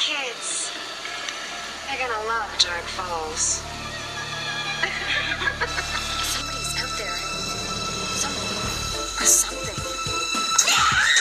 kids. 0.00 0.72
They're 1.86 2.00
gonna 2.00 2.24
love 2.26 2.48
Dark 2.58 2.84
Falls. 2.96 3.60
Somebody's 6.24 6.72
out 6.80 6.92
there. 6.96 7.18
Somebody. 8.16 8.56
Or 9.20 9.28
something. 9.28 9.76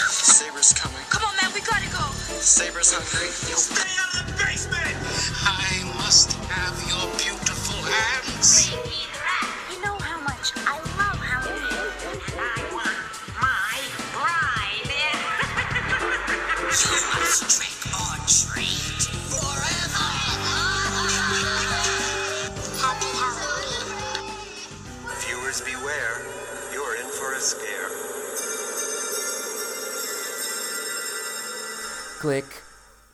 Saber's 0.07 0.71
coming. 0.71 1.03
Come 1.09 1.23
on, 1.27 1.35
man, 1.41 1.51
we 1.53 1.59
gotta 1.59 1.89
go. 1.91 2.07
Saber's 2.39 2.93
hungry. 2.93 3.27
Stay 3.27 3.91
out 3.99 4.21
of 4.21 4.31
the 4.31 4.43
basement! 4.45 4.95
I 5.43 5.83
must 5.97 6.31
have 6.47 6.79
your 6.87 7.03
beautiful 7.19 7.83
hands. 7.83 8.88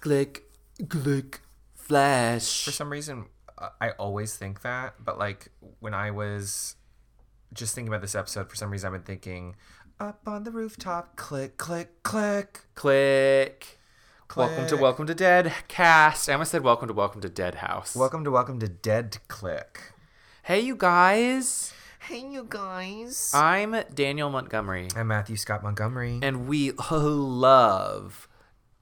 Click, 0.05 0.43
click, 0.87 1.41
flash. 1.73 2.63
For 2.63 2.69
some 2.69 2.91
reason, 2.91 3.25
I 3.81 3.89
always 3.97 4.37
think 4.37 4.61
that, 4.61 5.03
but 5.03 5.17
like 5.17 5.47
when 5.79 5.95
I 5.95 6.11
was 6.11 6.75
just 7.55 7.73
thinking 7.73 7.91
about 7.91 8.01
this 8.01 8.13
episode, 8.13 8.47
for 8.47 8.55
some 8.55 8.69
reason 8.69 8.85
I've 8.85 8.93
been 8.93 9.01
thinking, 9.01 9.55
up 9.99 10.21
on 10.27 10.43
the 10.43 10.51
rooftop, 10.51 11.15
click, 11.15 11.57
click, 11.57 12.03
click. 12.03 12.65
Click. 12.75 13.79
Welcome 14.35 14.65
to 14.65 14.69
Click. 14.69 14.81
Welcome 14.81 15.07
to 15.07 15.15
Dead 15.15 15.51
Cast. 15.67 16.29
I 16.29 16.33
almost 16.33 16.51
said 16.51 16.61
Welcome 16.61 16.87
to 16.89 16.93
Welcome 16.93 17.21
to 17.21 17.29
Dead 17.29 17.55
House. 17.55 17.95
Welcome 17.95 18.23
to 18.25 18.29
Welcome 18.29 18.59
to 18.59 18.67
Dead 18.67 19.17
Click. 19.27 19.91
Hey, 20.43 20.59
you 20.59 20.75
guys. 20.75 21.73
Hey, 21.97 22.19
you 22.19 22.45
guys. 22.47 23.31
I'm 23.33 23.75
Daniel 23.91 24.29
Montgomery, 24.29 24.87
I'm 24.95 25.07
Matthew 25.07 25.35
Scott 25.35 25.63
Montgomery. 25.63 26.19
and 26.21 26.47
we 26.47 26.73
love 26.73 28.27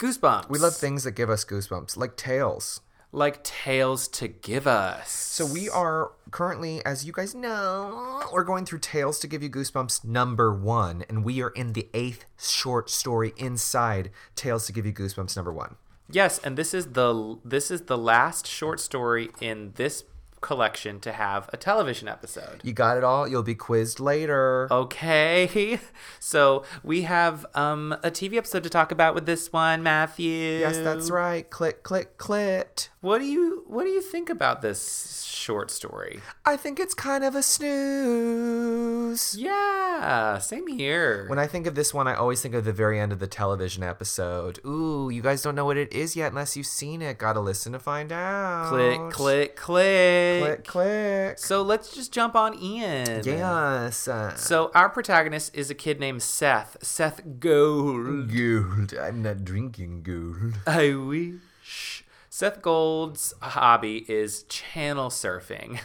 Goosebumps. 0.03 0.49
we 0.49 0.59
love 0.59 0.75
things 0.75 1.05
that 1.05 1.11
give 1.11 1.29
us 1.29 1.45
goosebumps, 1.45 1.95
like 1.95 2.17
tales. 2.17 2.81
like 3.13 3.41
tales 3.43 4.07
to 4.09 4.27
give 4.27 4.67
us. 4.67 5.09
So 5.09 5.45
we 5.45 5.69
are 5.69 6.11
currently, 6.31 6.83
as 6.83 7.05
you 7.05 7.13
guys 7.13 7.33
know, 7.33 8.21
we're 8.33 8.43
going 8.43 8.65
through 8.65 8.79
Tales 8.79 9.19
to 9.19 9.27
Give 9.27 9.41
You 9.43 9.49
Goosebumps 9.49 10.03
number 10.03 10.51
one, 10.53 11.05
and 11.07 11.23
we 11.23 11.41
are 11.41 11.51
in 11.51 11.71
the 11.71 11.87
eighth 11.93 12.25
short 12.37 12.89
story 12.89 13.33
inside 13.37 14.09
Tales 14.35 14.65
to 14.65 14.73
Give 14.73 14.85
You 14.85 14.91
Goosebumps 14.91 15.35
number 15.37 15.53
one. 15.53 15.75
Yes, 16.09 16.37
and 16.39 16.57
this 16.57 16.73
is 16.73 16.87
the 16.93 17.37
this 17.45 17.71
is 17.71 17.83
the 17.83 17.97
last 17.97 18.45
short 18.45 18.79
story 18.81 19.29
in 19.39 19.71
this 19.75 20.03
collection 20.43 20.99
to 20.99 21.11
have 21.11 21.49
a 21.51 21.57
television 21.57 22.07
episode. 22.07 22.59
You 22.61 22.73
got 22.73 22.97
it 22.97 23.03
all. 23.03 23.27
You'll 23.27 23.41
be 23.41 23.55
quizzed 23.55 23.99
later. 23.99 24.67
Okay, 24.69 25.79
so 26.19 26.63
we 26.83 27.01
have 27.03 27.47
um, 27.55 27.93
a 28.03 28.11
TV 28.11 28.35
episode 28.35 28.63
to 28.63 28.69
talk 28.69 28.91
about 28.91 29.15
with 29.15 29.25
this 29.25 29.51
one, 29.51 29.81
Matthew. 29.81 30.59
Yes, 30.59 30.77
that's 30.77 31.09
right. 31.09 31.49
Click, 31.49 31.81
click, 31.81 32.17
click. 32.17 32.89
What 33.03 33.19
do 33.19 33.25
you 33.25 33.65
What 33.67 33.83
do 33.83 33.89
you 33.89 34.01
think 34.01 34.29
about 34.29 34.61
this 34.61 35.23
short 35.29 35.69
story? 35.69 36.21
I 36.45 36.55
think 36.55 36.79
it's 36.79 36.93
kind 36.93 37.25
of 37.25 37.35
a 37.35 37.43
snooze. 37.43 39.35
Yeah, 39.37 40.37
same 40.37 40.67
here. 40.67 41.25
When 41.27 41.37
I 41.37 41.45
think 41.45 41.67
of 41.67 41.75
this 41.75 41.93
one, 41.93 42.07
I 42.07 42.15
always 42.15 42.41
think 42.41 42.55
of 42.55 42.63
the 42.63 42.71
very 42.71 43.01
end 43.01 43.11
of 43.11 43.19
the 43.19 43.27
television 43.27 43.83
episode. 43.83 44.59
Ooh, 44.65 45.09
you 45.09 45.21
guys 45.21 45.41
don't 45.41 45.53
know 45.53 45.65
what 45.65 45.75
it 45.75 45.91
is 45.91 46.15
yet 46.15 46.31
unless 46.31 46.55
you've 46.55 46.65
seen 46.65 47.01
it. 47.01 47.17
Gotta 47.17 47.41
listen 47.41 47.73
to 47.73 47.79
find 47.79 48.09
out. 48.13 48.69
click, 48.69 49.11
click, 49.11 49.55
click, 49.57 50.41
click, 50.41 50.63
click. 50.65 51.39
So 51.39 51.61
let's 51.61 51.93
just 51.93 52.13
jump 52.13 52.35
on 52.35 52.53
in. 52.53 53.21
Yes. 53.25 54.07
Uh, 54.07 54.33
So 54.37 54.71
our 54.73 54.87
protagonist 54.87 55.53
is 55.53 55.69
a 55.69 55.75
kid 55.75 55.99
named 55.99 56.21
Seth. 56.23 56.77
Seth 56.81 57.19
Gold. 57.41 58.31
gold. 58.33 58.93
I'm 58.93 59.21
not 59.21 59.43
drinking 59.43 60.03
gold. 60.03 60.53
I 60.65 60.93
wish. 60.93 62.02
Seth 62.35 62.63
Gold's 62.63 63.31
hobby 63.43 64.05
is 64.09 64.41
channel 64.49 65.11
surfing. 65.11 65.79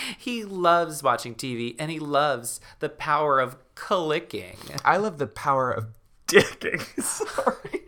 he 0.16 0.44
loves 0.44 1.02
watching 1.02 1.34
TV 1.34 1.74
and 1.76 1.90
he 1.90 1.98
loves 1.98 2.60
the 2.78 2.88
power 2.88 3.40
of 3.40 3.56
clicking. 3.74 4.58
I 4.84 4.96
love 4.98 5.18
the 5.18 5.26
power 5.26 5.72
of 5.72 5.88
dicking. 6.28 6.82
Sorry. 7.02 7.82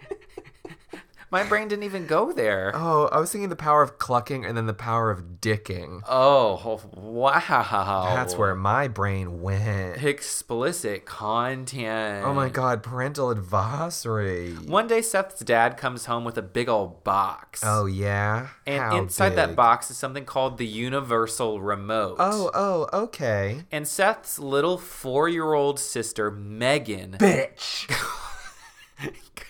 My 1.33 1.45
brain 1.45 1.69
didn't 1.69 1.85
even 1.85 2.07
go 2.07 2.33
there. 2.33 2.73
Oh, 2.75 3.09
I 3.13 3.21
was 3.21 3.31
thinking 3.31 3.51
the 3.51 3.57
power 3.57 3.83
of 3.83 3.99
clucking 3.99 4.45
and 4.45 4.57
then 4.57 4.67
the 4.67 4.75
power 4.75 5.13
of 5.13 5.41
dicking. 5.41 6.03
Oh, 6.09 6.81
wow. 6.93 8.15
That's 8.17 8.35
where 8.35 8.57
my 8.57 8.89
brain 8.89 9.41
went. 9.41 10.03
explicit 10.03 11.07
content. 11.07 12.27
Oh 12.27 12.35
my 12.35 12.49
god, 12.49 12.83
parental 12.83 13.31
advisory. 13.31 14.55
One 14.55 14.89
day, 14.89 15.03
Seth's 15.03 15.41
dad 15.41 15.77
comes 15.77 16.07
home 16.07 16.25
with 16.25 16.37
a 16.37 16.43
big 16.43 16.69
old 16.69 17.05
box. 17.05 17.63
Oh 17.65 17.87
yeah. 17.87 18.49
And 18.67 18.81
How 18.83 18.99
inside 18.99 19.37
that 19.37 19.55
box 19.55 19.91
is 19.91 19.97
something 19.97 20.25
called 20.25 20.59
the 20.59 20.67
Universal 20.67 21.61
Remote. 21.61 22.17
Oh, 22.19 22.51
oh, 22.55 22.89
okay. 23.05 23.63
And 23.71 23.87
Seth's 23.87 24.39
little 24.41 24.79
four 24.79 25.29
year 25.29 25.53
old 25.53 25.79
sister, 25.79 26.31
Megan, 26.33 27.13
Bitch. 27.19 27.89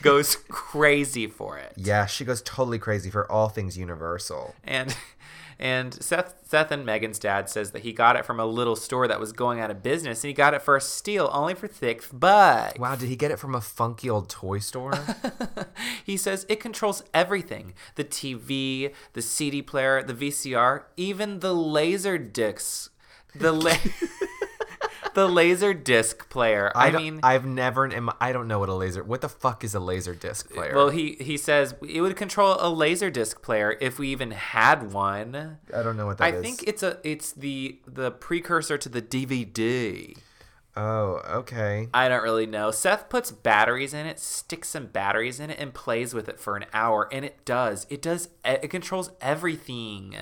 goes 0.00 0.36
crazy 0.48 1.26
for 1.26 1.58
it. 1.58 1.72
Yeah, 1.76 2.06
she 2.06 2.24
goes 2.24 2.42
totally 2.42 2.78
crazy 2.78 3.10
for 3.10 3.30
all 3.30 3.48
things 3.48 3.76
universal. 3.76 4.54
And 4.64 4.94
and 5.58 5.94
Seth 6.02 6.34
Seth 6.44 6.70
and 6.72 6.84
Megan's 6.84 7.18
dad 7.18 7.48
says 7.48 7.70
that 7.70 7.82
he 7.82 7.92
got 7.92 8.16
it 8.16 8.24
from 8.24 8.40
a 8.40 8.46
little 8.46 8.74
store 8.74 9.06
that 9.06 9.20
was 9.20 9.32
going 9.32 9.60
out 9.60 9.70
of 9.70 9.82
business 9.82 10.24
and 10.24 10.28
he 10.28 10.34
got 10.34 10.54
it 10.54 10.62
for 10.62 10.76
a 10.76 10.80
steal 10.80 11.30
only 11.32 11.54
for 11.54 11.68
thick 11.68 12.04
bucks. 12.12 12.78
Wow, 12.78 12.96
did 12.96 13.08
he 13.08 13.16
get 13.16 13.30
it 13.30 13.38
from 13.38 13.54
a 13.54 13.60
funky 13.60 14.08
old 14.10 14.28
toy 14.28 14.58
store? 14.58 14.92
He 16.04 16.16
says 16.16 16.44
it 16.48 16.58
controls 16.58 17.04
everything 17.14 17.74
the 17.94 18.02
TV, 18.04 18.92
the 19.12 19.22
CD 19.22 19.62
player, 19.62 20.02
the 20.02 20.14
VCR, 20.14 20.82
even 20.96 21.38
the 21.38 21.54
laser 21.54 22.18
discs. 22.18 22.90
The 23.34 23.52
la- 23.52 23.70
the 25.14 25.28
laser 25.28 25.74
disc 25.74 26.28
player. 26.30 26.70
I, 26.74 26.90
don't- 26.90 27.02
mean, 27.02 27.20
I've 27.22 27.44
never. 27.46 27.90
I 28.20 28.32
don't 28.32 28.48
know 28.48 28.58
what 28.58 28.68
a 28.68 28.74
laser. 28.74 29.02
What 29.02 29.20
the 29.20 29.28
fuck 29.28 29.64
is 29.64 29.74
a 29.74 29.80
laser 29.80 30.14
disc 30.14 30.50
player? 30.52 30.74
well, 30.74 30.88
he 30.90 31.16
he 31.20 31.36
says 31.36 31.74
it 31.88 32.00
would 32.00 32.16
control 32.16 32.56
a 32.60 32.68
laser 32.70 33.10
disc 33.10 33.42
player 33.42 33.76
if 33.80 33.98
we 33.98 34.08
even 34.08 34.30
had 34.32 34.92
one. 34.92 35.58
I 35.74 35.82
don't 35.82 35.96
know 35.96 36.06
what 36.06 36.18
that 36.18 36.24
I 36.24 36.36
is. 36.36 36.42
think 36.42 36.64
it's 36.66 36.82
a 36.82 36.98
it's 37.04 37.32
the 37.32 37.78
the 37.86 38.10
precursor 38.10 38.78
to 38.78 38.88
the 38.88 39.02
DVD. 39.02 40.16
Oh, 40.74 41.20
okay. 41.30 41.88
I 41.92 42.08
don't 42.08 42.22
really 42.22 42.46
know. 42.46 42.70
Seth 42.70 43.10
puts 43.10 43.30
batteries 43.30 43.92
in 43.92 44.06
it, 44.06 44.18
sticks 44.18 44.70
some 44.70 44.86
batteries 44.86 45.38
in 45.38 45.50
it, 45.50 45.58
and 45.60 45.74
plays 45.74 46.14
with 46.14 46.30
it 46.30 46.40
for 46.40 46.56
an 46.56 46.64
hour, 46.72 47.10
and 47.12 47.26
it 47.26 47.44
does. 47.44 47.86
It 47.90 48.00
does. 48.00 48.30
It 48.42 48.68
controls 48.70 49.10
everything. 49.20 50.16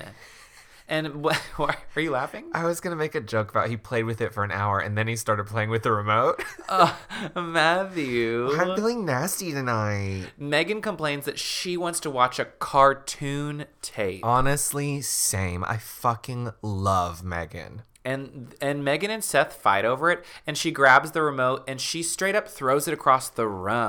And 0.91 1.07
wh- 1.25 1.59
why 1.59 1.75
are 1.95 2.01
you 2.01 2.11
laughing? 2.11 2.51
I 2.53 2.65
was 2.65 2.81
gonna 2.81 2.97
make 2.97 3.15
a 3.15 3.21
joke 3.21 3.49
about 3.49 3.69
he 3.69 3.77
played 3.77 4.03
with 4.03 4.19
it 4.19 4.33
for 4.33 4.43
an 4.43 4.51
hour 4.51 4.77
and 4.79 4.97
then 4.97 5.07
he 5.07 5.15
started 5.15 5.47
playing 5.47 5.69
with 5.69 5.83
the 5.83 5.91
remote. 5.91 6.43
Uh, 6.69 6.93
Matthew. 7.35 8.49
I'm 8.57 8.75
feeling 8.77 9.05
nasty 9.05 9.51
tonight. 9.51 10.27
Megan 10.37 10.81
complains 10.81 11.25
that 11.25 11.37
she 11.37 11.75
wants 11.75 11.99
to 12.01 12.09
watch 12.09 12.39
a 12.39 12.45
cartoon 12.45 13.65
tape. 13.81 14.23
Honestly, 14.23 15.01
same. 15.01 15.63
I 15.65 15.77
fucking 15.77 16.51
love 16.61 17.23
Megan. 17.25 17.81
and 18.05 18.55
and 18.61 18.85
Megan 18.85 19.11
and 19.11 19.23
Seth 19.23 19.53
fight 19.53 19.83
over 19.85 20.09
it, 20.11 20.23
and 20.47 20.57
she 20.57 20.71
grabs 20.71 21.11
the 21.11 21.21
remote 21.21 21.63
and 21.67 21.79
she 21.81 22.01
straight 22.03 22.35
up 22.35 22.47
throws 22.47 22.87
it 22.87 22.93
across 22.93 23.27
the 23.29 23.47
room. 23.47 23.87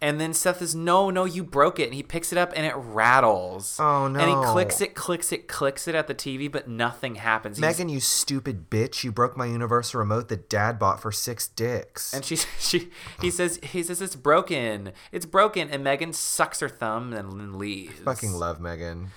And 0.00 0.20
then 0.20 0.34
Seth 0.34 0.60
is, 0.60 0.74
no, 0.74 1.08
no, 1.08 1.24
you 1.24 1.42
broke 1.42 1.80
it. 1.80 1.84
And 1.84 1.94
he 1.94 2.02
picks 2.02 2.30
it 2.30 2.36
up 2.38 2.52
and 2.54 2.66
it 2.66 2.74
rattles. 2.76 3.78
Oh, 3.80 4.08
no. 4.08 4.20
And 4.20 4.28
he 4.28 4.52
clicks 4.52 4.80
it, 4.82 4.94
clicks 4.94 5.32
it, 5.32 5.48
clicks 5.48 5.88
it 5.88 5.94
at 5.94 6.06
the 6.06 6.14
TV, 6.14 6.52
but 6.52 6.68
nothing 6.68 7.14
happens. 7.14 7.56
He's- 7.56 7.78
Megan, 7.78 7.88
you 7.88 8.00
stupid 8.00 8.68
bitch! 8.68 9.04
You 9.04 9.12
broke 9.12 9.36
my 9.36 9.46
universal 9.46 9.98
remote 9.98 10.28
that 10.28 10.50
Dad 10.50 10.78
bought 10.78 11.00
for 11.00 11.10
six 11.12 11.48
dicks. 11.48 12.12
And 12.12 12.24
she, 12.24 12.36
she, 12.58 12.90
he 13.22 13.30
says, 13.30 13.58
he 13.62 13.82
says 13.82 14.02
it's 14.02 14.16
broken, 14.16 14.92
it's 15.12 15.26
broken, 15.26 15.70
and 15.70 15.82
Megan 15.82 16.12
sucks 16.12 16.60
her 16.60 16.68
thumb 16.68 17.14
and 17.14 17.40
then 17.40 17.58
leaves. 17.58 17.98
fucking 18.00 18.32
love 18.32 18.60
Megan. 18.60 19.08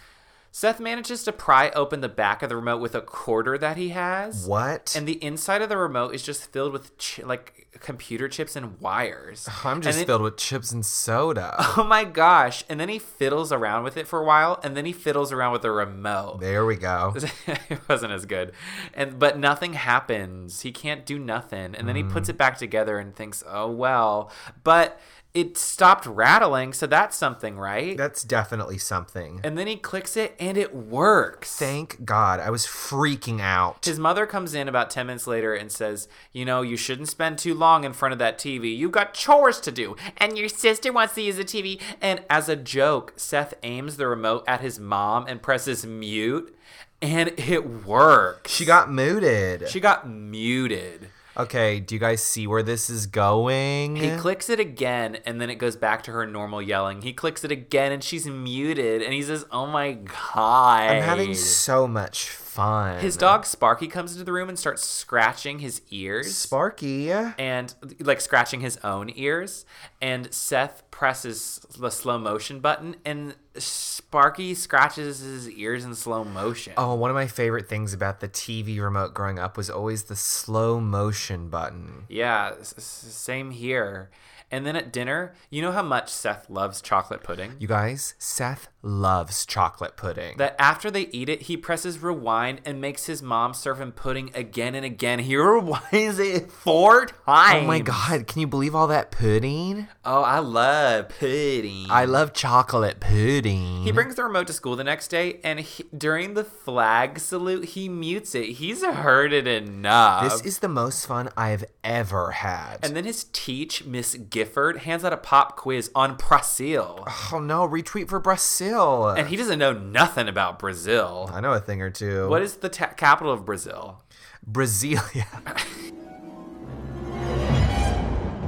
Seth 0.59 0.81
manages 0.81 1.23
to 1.23 1.31
pry 1.31 1.69
open 1.69 2.01
the 2.01 2.09
back 2.09 2.43
of 2.43 2.49
the 2.49 2.57
remote 2.57 2.81
with 2.81 2.93
a 2.93 2.99
quarter 2.99 3.57
that 3.57 3.77
he 3.77 3.89
has. 3.89 4.45
What? 4.45 4.93
And 4.93 5.07
the 5.07 5.13
inside 5.23 5.61
of 5.61 5.69
the 5.69 5.77
remote 5.77 6.13
is 6.13 6.21
just 6.21 6.51
filled 6.51 6.73
with 6.73 6.91
chi- 6.97 7.23
like 7.23 7.69
computer 7.79 8.27
chips 8.27 8.57
and 8.57 8.77
wires. 8.81 9.47
Oh, 9.49 9.61
I'm 9.69 9.79
just 9.79 9.99
then- 9.99 10.05
filled 10.05 10.21
with 10.21 10.35
chips 10.35 10.73
and 10.73 10.85
soda. 10.85 11.55
Oh 11.79 11.85
my 11.85 12.03
gosh! 12.03 12.65
And 12.67 12.77
then 12.77 12.89
he 12.89 12.99
fiddles 12.99 13.53
around 13.53 13.85
with 13.85 13.95
it 13.95 14.05
for 14.05 14.19
a 14.19 14.25
while, 14.25 14.59
and 14.63 14.75
then 14.75 14.85
he 14.85 14.91
fiddles 14.91 15.31
around 15.31 15.53
with 15.53 15.61
the 15.61 15.71
remote. 15.71 16.41
there 16.41 16.65
we 16.65 16.75
go. 16.75 17.15
it 17.47 17.79
wasn't 17.87 18.11
as 18.11 18.25
good, 18.25 18.51
and 18.93 19.17
but 19.17 19.39
nothing 19.39 19.73
happens. 19.73 20.61
He 20.61 20.73
can't 20.73 21.05
do 21.05 21.17
nothing, 21.17 21.73
and 21.75 21.87
then 21.87 21.95
he 21.95 22.03
puts 22.03 22.27
hmm. 22.27 22.31
it 22.31 22.37
back 22.37 22.57
together 22.57 22.99
and 22.99 23.15
thinks, 23.15 23.45
"Oh 23.47 23.71
well." 23.71 24.29
But 24.63 24.99
it 25.33 25.57
stopped 25.57 26.07
rattling, 26.07 26.73
so 26.73 26.87
that's 26.87 27.15
something, 27.15 27.57
right? 27.57 27.95
That's 27.95 28.23
definitely 28.23 28.79
something. 28.79 29.41
and 29.43 29.57
then 29.57 29.67
he 29.67 29.75
clicks 29.75 30.17
it 30.17 30.35
and 30.39 30.57
it 30.57 30.73
works. 30.75 31.55
Thank 31.55 32.03
God. 32.03 32.39
I 32.39 32.49
was 32.49 32.65
freaking 32.65 33.39
out. 33.39 33.85
His 33.85 33.99
mother 33.99 34.25
comes 34.25 34.53
in 34.55 34.67
about 34.67 34.89
10 34.89 35.05
minutes 35.07 35.27
later 35.27 35.53
and 35.53 35.71
says, 35.71 36.07
You 36.33 36.45
know, 36.45 36.61
you 36.63 36.75
shouldn't 36.75 37.09
spend 37.09 37.37
too 37.37 37.53
long 37.53 37.83
in 37.83 37.93
front 37.93 38.13
of 38.13 38.19
that 38.19 38.39
TV. 38.39 38.75
You've 38.75 38.91
got 38.91 39.13
chores 39.13 39.59
to 39.61 39.71
do. 39.71 39.95
And 40.17 40.37
your 40.37 40.49
sister 40.49 40.91
wants 40.91 41.13
to 41.15 41.21
use 41.21 41.37
the 41.37 41.43
TV. 41.45 41.79
And 42.01 42.23
as 42.29 42.49
a 42.49 42.55
joke, 42.55 43.13
Seth 43.15 43.53
aims 43.61 43.97
the 43.97 44.07
remote 44.07 44.43
at 44.47 44.61
his 44.61 44.79
mom 44.79 45.27
and 45.27 45.41
presses 45.41 45.85
mute. 45.85 46.55
And 47.01 47.33
it 47.37 47.85
works. 47.85 48.51
She 48.51 48.65
got 48.65 48.91
muted. 48.91 49.69
She 49.69 49.79
got 49.79 50.09
muted. 50.09 51.09
Okay, 51.39 51.79
do 51.79 51.95
you 51.95 51.99
guys 51.99 52.23
see 52.23 52.45
where 52.45 52.61
this 52.61 52.89
is 52.89 53.07
going? 53.07 53.95
He 53.95 54.15
clicks 54.17 54.49
it 54.49 54.59
again, 54.59 55.17
and 55.25 55.39
then 55.39 55.49
it 55.49 55.55
goes 55.55 55.75
back 55.75 56.03
to 56.03 56.11
her 56.11 56.25
normal 56.27 56.61
yelling. 56.61 57.01
He 57.01 57.13
clicks 57.13 57.43
it 57.43 57.51
again, 57.51 57.91
and 57.91 58.03
she's 58.03 58.27
muted. 58.27 59.01
And 59.01 59.13
he 59.13 59.21
says, 59.23 59.45
"Oh 59.51 59.65
my 59.65 59.93
god!" 59.93 60.89
I'm 60.91 61.03
having 61.03 61.33
so 61.33 61.87
much 61.87 62.29
fun. 62.29 62.99
His 62.99 63.15
dog 63.15 63.45
Sparky 63.45 63.87
comes 63.87 64.11
into 64.13 64.23
the 64.23 64.33
room 64.33 64.49
and 64.49 64.59
starts 64.59 64.85
scratching 64.85 65.59
his 65.59 65.81
ears. 65.89 66.35
Sparky. 66.35 67.09
and 67.37 67.73
like 67.99 68.21
scratching 68.21 68.59
his 68.61 68.77
own 68.83 69.11
ears 69.15 69.65
and 70.01 70.33
Seth 70.33 70.88
presses 70.99 71.61
the 71.79 71.89
slow 71.89 72.17
motion 72.19 72.59
button 72.59 72.93
and 73.05 73.33
Sparky 73.55 74.53
scratches 74.53 75.19
his 75.19 75.49
ears 75.49 75.85
in 75.85 75.95
slow 75.95 76.25
motion. 76.25 76.73
Oh, 76.75 76.93
one 76.95 77.09
of 77.09 77.15
my 77.15 77.25
favorite 77.25 77.69
things 77.69 77.93
about 77.93 78.19
the 78.19 78.27
TV 78.27 78.81
remote 78.81 79.13
growing 79.13 79.39
up 79.39 79.55
was 79.55 79.69
always 79.69 80.03
the 80.03 80.17
slow 80.17 80.81
motion 80.81 81.47
button. 81.47 82.03
Yeah, 82.09 82.51
s- 82.59 82.73
same 82.77 83.51
here. 83.51 84.09
And 84.51 84.65
then 84.65 84.75
at 84.75 84.91
dinner, 84.91 85.33
you 85.49 85.61
know 85.61 85.71
how 85.71 85.83
much 85.83 86.09
Seth 86.09 86.49
loves 86.49 86.81
chocolate 86.81 87.21
pudding? 87.23 87.53
You 87.59 87.67
guys, 87.67 88.15
Seth 88.17 88.67
loves 88.81 89.45
chocolate 89.45 89.95
pudding. 89.97 90.37
that 90.37 90.55
after 90.57 90.89
they 90.89 91.01
eat 91.11 91.27
it, 91.29 91.43
he 91.43 91.57
presses 91.57 92.01
rewind 92.01 92.61
and 92.65 92.79
makes 92.79 93.05
his 93.07 93.21
mom 93.21 93.53
serve 93.53 93.79
him 93.81 93.91
pudding 93.91 94.31
again 94.33 94.73
and 94.75 94.85
again. 94.85 95.19
He 95.29 95.33
rewinds 95.35 96.17
it 96.19 96.51
four 96.51 97.05
times. 97.05 97.63
oh 97.63 97.67
my 97.67 97.79
god, 97.79 98.25
can 98.25 98.39
you 98.41 98.47
believe 98.47 98.73
all 98.73 98.87
that 98.87 99.11
pudding? 99.11 99.87
Oh, 100.03 100.23
I 100.23 100.39
love 100.39 101.09
pudding. 101.09 101.87
I 101.89 102.05
love 102.05 102.33
chocolate 102.33 102.99
pudding. 102.99 103.83
He 103.83 103.91
brings 103.91 104.15
the 104.15 104.23
remote 104.23 104.47
to 104.47 104.53
school 104.53 104.75
the 104.75 104.83
next 104.83 105.09
day, 105.09 105.39
and 105.43 105.59
he, 105.59 105.83
during 105.95 106.33
the 106.33 106.43
flag 106.43 107.19
salute, 107.19 107.65
he 107.65 107.87
mutes 107.89 108.33
it. 108.33 108.45
He's 108.53 108.83
heard 108.83 109.33
it 109.33 109.45
enough. 109.45 110.23
This 110.23 110.41
is 110.41 110.59
the 110.59 110.67
most 110.69 111.05
fun 111.05 111.29
I've 111.37 111.65
ever 111.83 112.31
had. 112.31 112.77
and 112.81 112.95
then 112.95 113.03
his 113.05 113.25
teach, 113.33 113.85
Miss 113.85 114.15
Gifford, 114.39 114.77
hands 114.77 115.03
out 115.03 115.11
a 115.11 115.17
pop 115.17 115.57
quiz 115.57 115.91
on 115.93 116.15
Brazil. 116.15 117.05
oh 117.33 117.39
no, 117.39 117.67
retweet 117.67 118.07
for 118.07 118.21
Brazil. 118.21 119.09
And 119.09 119.27
he 119.27 119.35
doesn't 119.35 119.59
know 119.59 119.73
nothing 119.73 120.29
about 120.29 120.59
Brazil. 120.59 121.29
I 121.33 121.41
know 121.41 121.51
a 121.51 121.59
thing 121.59 121.81
or 121.81 121.89
two. 121.89 122.29
What 122.29 122.41
is 122.41 122.55
the 122.55 122.69
ta- 122.69 122.93
capital 122.95 123.33
of 123.33 123.43
Brazil? 123.45 124.01
Brasilia? 124.49 125.25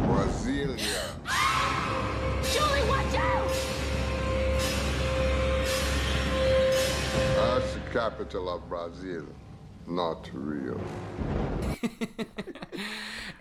Brasilia. 0.07 1.03
Julie, 2.53 2.88
watch 2.89 3.15
out! 3.15 3.51
That's 7.35 7.73
the 7.73 7.81
capital 7.91 8.49
of 8.49 8.69
Brazil. 8.69 9.25
Not 9.95 10.29
real. 10.33 10.81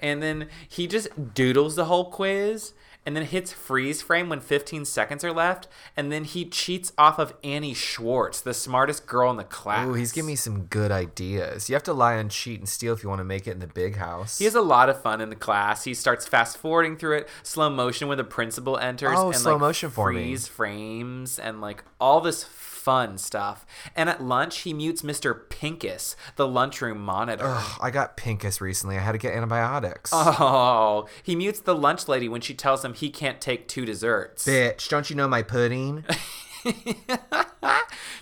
And 0.01 0.23
then 0.23 0.49
he 0.69 0.87
just 0.87 1.35
doodles 1.35 1.77
the 1.77 1.85
whole 1.85 2.11
quiz 2.11 2.73
and 3.07 3.17
then 3.17 3.25
hits 3.25 3.53
freeze 3.53 4.03
frame 4.03 4.29
when 4.29 4.41
15 4.41 4.85
seconds 4.85 5.25
are 5.25 5.33
left. 5.33 5.69
And 5.97 6.13
then 6.13 6.25
he 6.25 6.45
cheats 6.45 6.93
off 6.99 7.19
of 7.19 7.33
Annie 7.43 7.75
Schwartz, 7.75 8.41
the 8.41 8.53
smartest 8.53 9.07
girl 9.07 9.31
in 9.31 9.37
the 9.37 9.45
class. 9.45 9.87
Ooh, 9.87 9.95
he's 9.95 10.13
giving 10.13 10.29
me 10.29 10.37
some 10.37 10.65
good 10.65 10.91
ideas. 10.91 11.69
You 11.69 11.75
have 11.75 11.83
to 11.85 11.95
lie 11.95 12.17
on 12.17 12.29
cheat 12.29 12.59
and 12.59 12.69
steal 12.69 12.93
if 12.93 13.03
you 13.03 13.09
want 13.09 13.21
to 13.21 13.25
make 13.25 13.47
it 13.47 13.53
in 13.53 13.61
the 13.61 13.67
big 13.67 13.97
house. 13.97 14.39
He 14.39 14.45
has 14.45 14.55
a 14.55 14.61
lot 14.61 14.91
of 14.91 15.01
fun 15.01 15.21
in 15.21 15.31
the 15.31 15.37
class. 15.37 15.85
He 15.85 15.95
starts 15.95 16.27
fast 16.27 16.59
forwarding 16.59 16.97
through 16.97 17.19
it, 17.19 17.29
slow 17.43 17.71
motion 17.71 18.09
when 18.09 18.19
the 18.19 18.25
principal 18.25 18.77
enters. 18.77 19.17
Oh, 19.17 19.29
and 19.29 19.37
slow 19.37 19.53
like, 19.53 19.61
motion 19.61 19.91
for 19.91 20.13
me. 20.13 20.23
freeze 20.23 20.47
frames 20.47 21.39
and 21.39 21.61
like 21.61 21.85
all 21.99 22.21
this 22.21 22.45
fun 22.81 23.19
stuff. 23.19 23.67
And 23.95 24.09
at 24.09 24.23
lunch, 24.23 24.61
he 24.61 24.73
mutes 24.73 25.03
Mr. 25.03 25.49
Pinkus, 25.49 26.17
the 26.37 26.49
lunchroom 26.49 26.99
monitor. 26.99 27.45
Ugh, 27.47 27.79
I 27.81 27.91
got 27.91 28.17
pinkus 28.17 28.61
recently. 28.61 28.97
I 28.97 29.01
had 29.01 29.13
to 29.13 29.19
get 29.19 29.35
antibiotics. 29.35 30.11
Oh, 30.13 31.07
he 31.23 31.37
mutes 31.37 31.61
the 31.61 31.75
lunch 31.75 32.09
lady 32.09 32.29
when 32.29 32.41
she 32.41 32.55
tells 32.55 32.85
him 32.85 32.95
he 32.95 33.11
can't 33.11 33.41
take 33.41 33.69
two 33.69 33.85
desserts. 33.85 34.47
Bitch, 34.47 34.89
don't 34.89 35.11
you 35.11 35.17
know 35.17 35.29
my 35.29 35.43
pudding? 35.43 36.05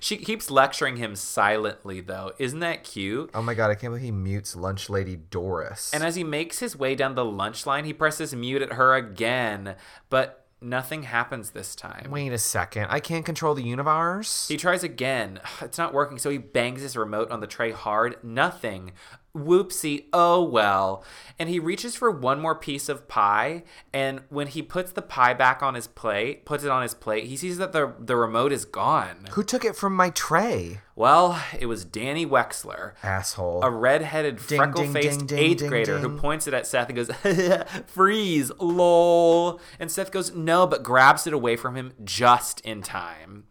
She 0.00 0.16
keeps 0.16 0.50
lecturing 0.50 0.96
him 0.96 1.16
silently, 1.16 2.00
though. 2.00 2.32
Isn't 2.38 2.60
that 2.60 2.84
cute? 2.84 3.30
oh 3.34 3.42
my 3.42 3.54
god, 3.54 3.70
I 3.70 3.74
can't 3.74 3.92
believe 3.92 4.04
he 4.04 4.10
mutes 4.10 4.54
lunch 4.54 4.88
lady 4.88 5.16
Doris. 5.16 5.92
And 5.92 6.02
as 6.02 6.14
he 6.14 6.24
makes 6.24 6.60
his 6.60 6.76
way 6.76 6.94
down 6.94 7.14
the 7.14 7.24
lunch 7.24 7.66
line, 7.66 7.84
he 7.84 7.92
presses 7.92 8.34
mute 8.34 8.62
at 8.62 8.74
her 8.74 8.94
again, 8.94 9.76
but 10.08 10.44
nothing 10.60 11.04
happens 11.04 11.50
this 11.50 11.74
time. 11.74 12.08
Wait 12.10 12.32
a 12.32 12.38
second. 12.38 12.86
I 12.90 13.00
can't 13.00 13.24
control 13.24 13.54
the 13.54 13.62
universe? 13.62 14.48
He 14.48 14.56
tries 14.56 14.82
again. 14.82 15.40
It's 15.60 15.78
not 15.78 15.92
working, 15.92 16.18
so 16.18 16.30
he 16.30 16.38
bangs 16.38 16.80
his 16.80 16.96
remote 16.96 17.30
on 17.30 17.40
the 17.40 17.46
tray 17.46 17.72
hard. 17.72 18.16
Nothing. 18.22 18.92
Whoopsie, 19.36 20.06
oh 20.12 20.42
well. 20.42 21.04
And 21.38 21.48
he 21.48 21.58
reaches 21.58 21.94
for 21.94 22.10
one 22.10 22.40
more 22.40 22.54
piece 22.54 22.88
of 22.88 23.06
pie, 23.08 23.62
and 23.92 24.22
when 24.28 24.48
he 24.48 24.62
puts 24.62 24.92
the 24.92 25.02
pie 25.02 25.34
back 25.34 25.62
on 25.62 25.74
his 25.74 25.86
plate, 25.86 26.44
puts 26.44 26.64
it 26.64 26.70
on 26.70 26.82
his 26.82 26.94
plate, 26.94 27.24
he 27.24 27.36
sees 27.36 27.58
that 27.58 27.72
the 27.72 27.94
the 27.98 28.16
remote 28.16 28.52
is 28.52 28.64
gone. 28.64 29.26
Who 29.32 29.44
took 29.44 29.64
it 29.64 29.76
from 29.76 29.94
my 29.94 30.10
tray? 30.10 30.80
Well, 30.96 31.40
it 31.58 31.66
was 31.66 31.84
Danny 31.84 32.26
Wexler, 32.26 32.94
Asshole. 33.04 33.62
a 33.62 33.70
red-headed, 33.70 34.44
Ding, 34.48 34.58
freckle-faced 34.58 35.18
ding, 35.20 35.26
ding, 35.26 35.38
eighth 35.38 35.68
grader 35.68 35.98
who 35.98 36.16
points 36.18 36.48
it 36.48 36.54
at 36.54 36.66
Seth 36.66 36.88
and 36.88 36.96
goes, 36.96 37.10
"Freeze, 37.86 38.50
lol." 38.58 39.60
And 39.78 39.90
Seth 39.92 40.10
goes, 40.10 40.34
"No," 40.34 40.66
but 40.66 40.82
grabs 40.82 41.26
it 41.26 41.32
away 41.32 41.54
from 41.54 41.76
him 41.76 41.92
just 42.02 42.60
in 42.62 42.82
time. 42.82 43.44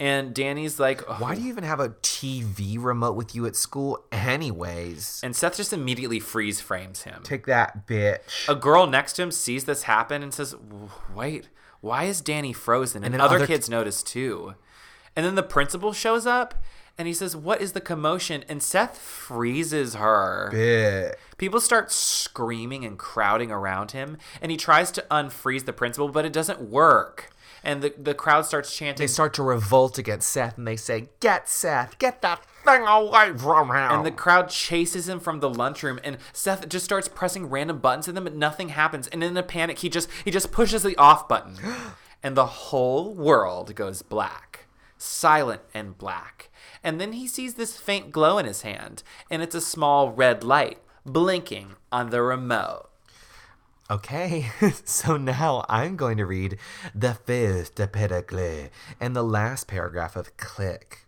And 0.00 0.34
Danny's 0.34 0.80
like, 0.80 1.00
Why 1.20 1.34
do 1.34 1.40
you 1.40 1.48
even 1.48 1.64
have 1.64 1.78
a 1.80 1.90
TV 1.90 2.82
remote 2.82 3.14
with 3.14 3.34
you 3.34 3.46
at 3.46 3.54
school, 3.54 4.04
anyways? 4.10 5.20
And 5.22 5.36
Seth 5.36 5.56
just 5.56 5.72
immediately 5.72 6.18
freeze 6.20 6.60
frames 6.60 7.02
him. 7.02 7.22
Take 7.22 7.46
that, 7.46 7.86
bitch. 7.86 8.48
A 8.48 8.56
girl 8.56 8.86
next 8.86 9.14
to 9.14 9.22
him 9.22 9.30
sees 9.30 9.64
this 9.64 9.84
happen 9.84 10.22
and 10.22 10.34
says, 10.34 10.56
"Wait, 11.14 11.48
why 11.80 12.04
is 12.04 12.20
Danny 12.20 12.52
frozen?" 12.52 13.04
And, 13.04 13.14
then 13.14 13.20
other, 13.20 13.36
other- 13.36 13.46
kids 13.46 13.70
notice 13.70 14.02
too. 14.02 14.54
And 15.14 15.24
then 15.24 15.36
the 15.36 15.44
principal 15.44 15.92
shows 15.92 16.26
up 16.26 16.54
and 16.98 17.06
he 17.06 17.14
says, 17.14 17.36
"What 17.36 17.60
is 17.60 17.72
the 17.72 17.80
commotion?" 17.80 18.44
And 18.48 18.60
Seth 18.62 18.98
freezes 18.98 19.94
her. 19.94 20.50
Bitch. 20.52 21.14
People 21.38 21.60
start 21.60 21.92
screaming 21.92 22.84
and 22.84 22.98
crowding 22.98 23.50
around 23.52 23.92
him, 23.92 24.16
and 24.42 24.50
he 24.50 24.56
tries 24.56 24.90
to 24.92 25.04
unfreeze 25.10 25.64
the 25.66 25.72
principal, 25.72 26.08
but 26.08 26.24
it 26.24 26.32
doesn't 26.32 26.60
work. 26.62 27.30
And 27.64 27.82
the, 27.82 27.94
the 27.98 28.14
crowd 28.14 28.46
starts 28.46 28.76
chanting. 28.76 29.02
They 29.02 29.08
start 29.08 29.34
to 29.34 29.42
revolt 29.42 29.98
against 29.98 30.28
Seth 30.28 30.58
and 30.58 30.66
they 30.66 30.76
say, 30.76 31.08
Get 31.20 31.48
Seth, 31.48 31.98
get 31.98 32.22
that 32.22 32.44
thing 32.64 32.82
away 32.86 33.32
from 33.36 33.68
him. 33.68 33.90
and 33.90 34.06
the 34.06 34.10
crowd 34.10 34.48
chases 34.48 35.08
him 35.08 35.20
from 35.20 35.40
the 35.40 35.50
lunchroom, 35.50 36.00
and 36.04 36.18
Seth 36.32 36.68
just 36.68 36.84
starts 36.84 37.08
pressing 37.08 37.46
random 37.46 37.78
buttons 37.78 38.08
at 38.08 38.14
them, 38.14 38.24
but 38.24 38.34
nothing 38.34 38.70
happens. 38.70 39.06
And 39.08 39.22
in 39.22 39.36
a 39.36 39.42
panic, 39.42 39.78
he 39.78 39.88
just 39.88 40.08
he 40.24 40.30
just 40.30 40.52
pushes 40.52 40.82
the 40.82 40.96
off 40.96 41.28
button, 41.28 41.56
and 42.22 42.36
the 42.36 42.46
whole 42.46 43.14
world 43.14 43.74
goes 43.74 44.02
black, 44.02 44.66
silent 44.98 45.62
and 45.72 45.96
black. 45.96 46.50
And 46.82 47.00
then 47.00 47.12
he 47.12 47.26
sees 47.26 47.54
this 47.54 47.76
faint 47.78 48.12
glow 48.12 48.38
in 48.38 48.46
his 48.46 48.62
hand, 48.62 49.02
and 49.30 49.42
it's 49.42 49.54
a 49.54 49.60
small 49.60 50.10
red 50.10 50.44
light 50.44 50.78
blinking 51.06 51.76
on 51.90 52.10
the 52.10 52.22
remote. 52.22 52.90
Okay, 53.90 54.50
so 54.86 55.18
now 55.18 55.66
I'm 55.68 55.96
going 55.96 56.16
to 56.16 56.24
read 56.24 56.56
the 56.94 57.12
fifth 57.12 57.76
pedicle 57.92 58.70
and 58.98 59.14
the 59.14 59.22
last 59.22 59.68
paragraph 59.68 60.16
of 60.16 60.38
Click. 60.38 61.00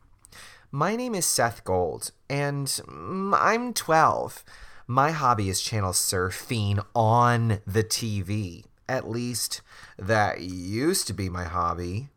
My 0.71 0.95
name 0.95 1.15
is 1.15 1.25
Seth 1.25 1.65
Gold, 1.65 2.11
and 2.29 2.67
mm, 2.67 3.35
I'm 3.35 3.73
12. 3.73 4.45
My 4.87 5.13
hobby 5.13 5.49
is 5.49 5.63
channel 5.63 5.93
surfing 5.93 6.85
on 6.95 7.61
the 7.67 7.83
TV. 7.83 8.65
At 8.87 9.09
least, 9.09 9.63
that 9.99 10.43
used 10.43 11.07
to 11.07 11.15
be 11.15 11.31
my 11.31 11.45
hobby. 11.45 12.09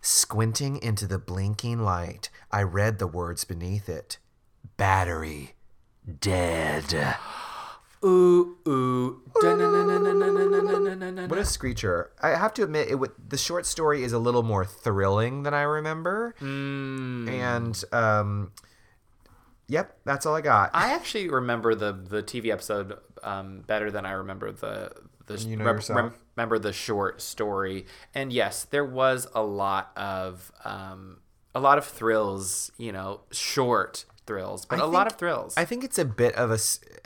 Squinting 0.00 0.82
into 0.82 1.06
the 1.06 1.18
blinking 1.18 1.78
light, 1.78 2.28
I 2.50 2.64
read 2.64 2.98
the 2.98 3.06
words 3.06 3.44
beneath 3.44 3.88
it 3.88 4.18
Battery 4.76 5.54
dead 6.20 7.16
ooh 8.04 8.56
ooh. 8.66 9.20
What 11.28 11.38
a 11.38 11.44
screecher! 11.44 12.10
I 12.20 12.30
have 12.30 12.54
to 12.54 12.62
admit, 12.62 12.88
it 12.88 12.92
w- 12.92 13.12
the 13.28 13.38
short 13.38 13.66
story 13.66 14.04
is 14.04 14.12
a 14.12 14.18
little 14.18 14.42
more 14.42 14.64
thrilling 14.64 15.42
than 15.42 15.54
I 15.54 15.62
remember, 15.62 16.34
mm. 16.40 17.28
and 17.28 17.84
um, 17.92 18.52
yep, 19.68 19.96
that's 20.04 20.26
all 20.26 20.34
I 20.34 20.40
got. 20.40 20.70
I 20.74 20.92
actually 20.92 21.28
remember 21.28 21.74
the 21.74 21.92
the 21.92 22.22
TV 22.22 22.50
episode 22.52 22.98
um, 23.22 23.62
better 23.66 23.90
than 23.90 24.06
I 24.06 24.12
remember 24.12 24.52
the 24.52 24.92
the 25.26 25.38
you 25.38 25.56
know 25.56 25.64
rem- 25.64 26.14
remember 26.36 26.58
the 26.58 26.72
short 26.72 27.20
story. 27.20 27.86
And 28.14 28.32
yes, 28.32 28.64
there 28.64 28.84
was 28.84 29.26
a 29.34 29.42
lot 29.42 29.92
of 29.96 30.52
um, 30.64 31.18
a 31.54 31.60
lot 31.60 31.78
of 31.78 31.84
thrills, 31.84 32.70
you 32.78 32.92
know, 32.92 33.20
short 33.30 34.04
thrills, 34.26 34.64
but 34.64 34.76
I 34.76 34.78
a 34.78 34.82
think, 34.82 34.94
lot 34.94 35.06
of 35.06 35.18
thrills. 35.18 35.54
I 35.56 35.64
think 35.64 35.84
it's 35.84 35.98
a 35.98 36.04
bit 36.04 36.34
of 36.34 36.50
a 36.50 36.58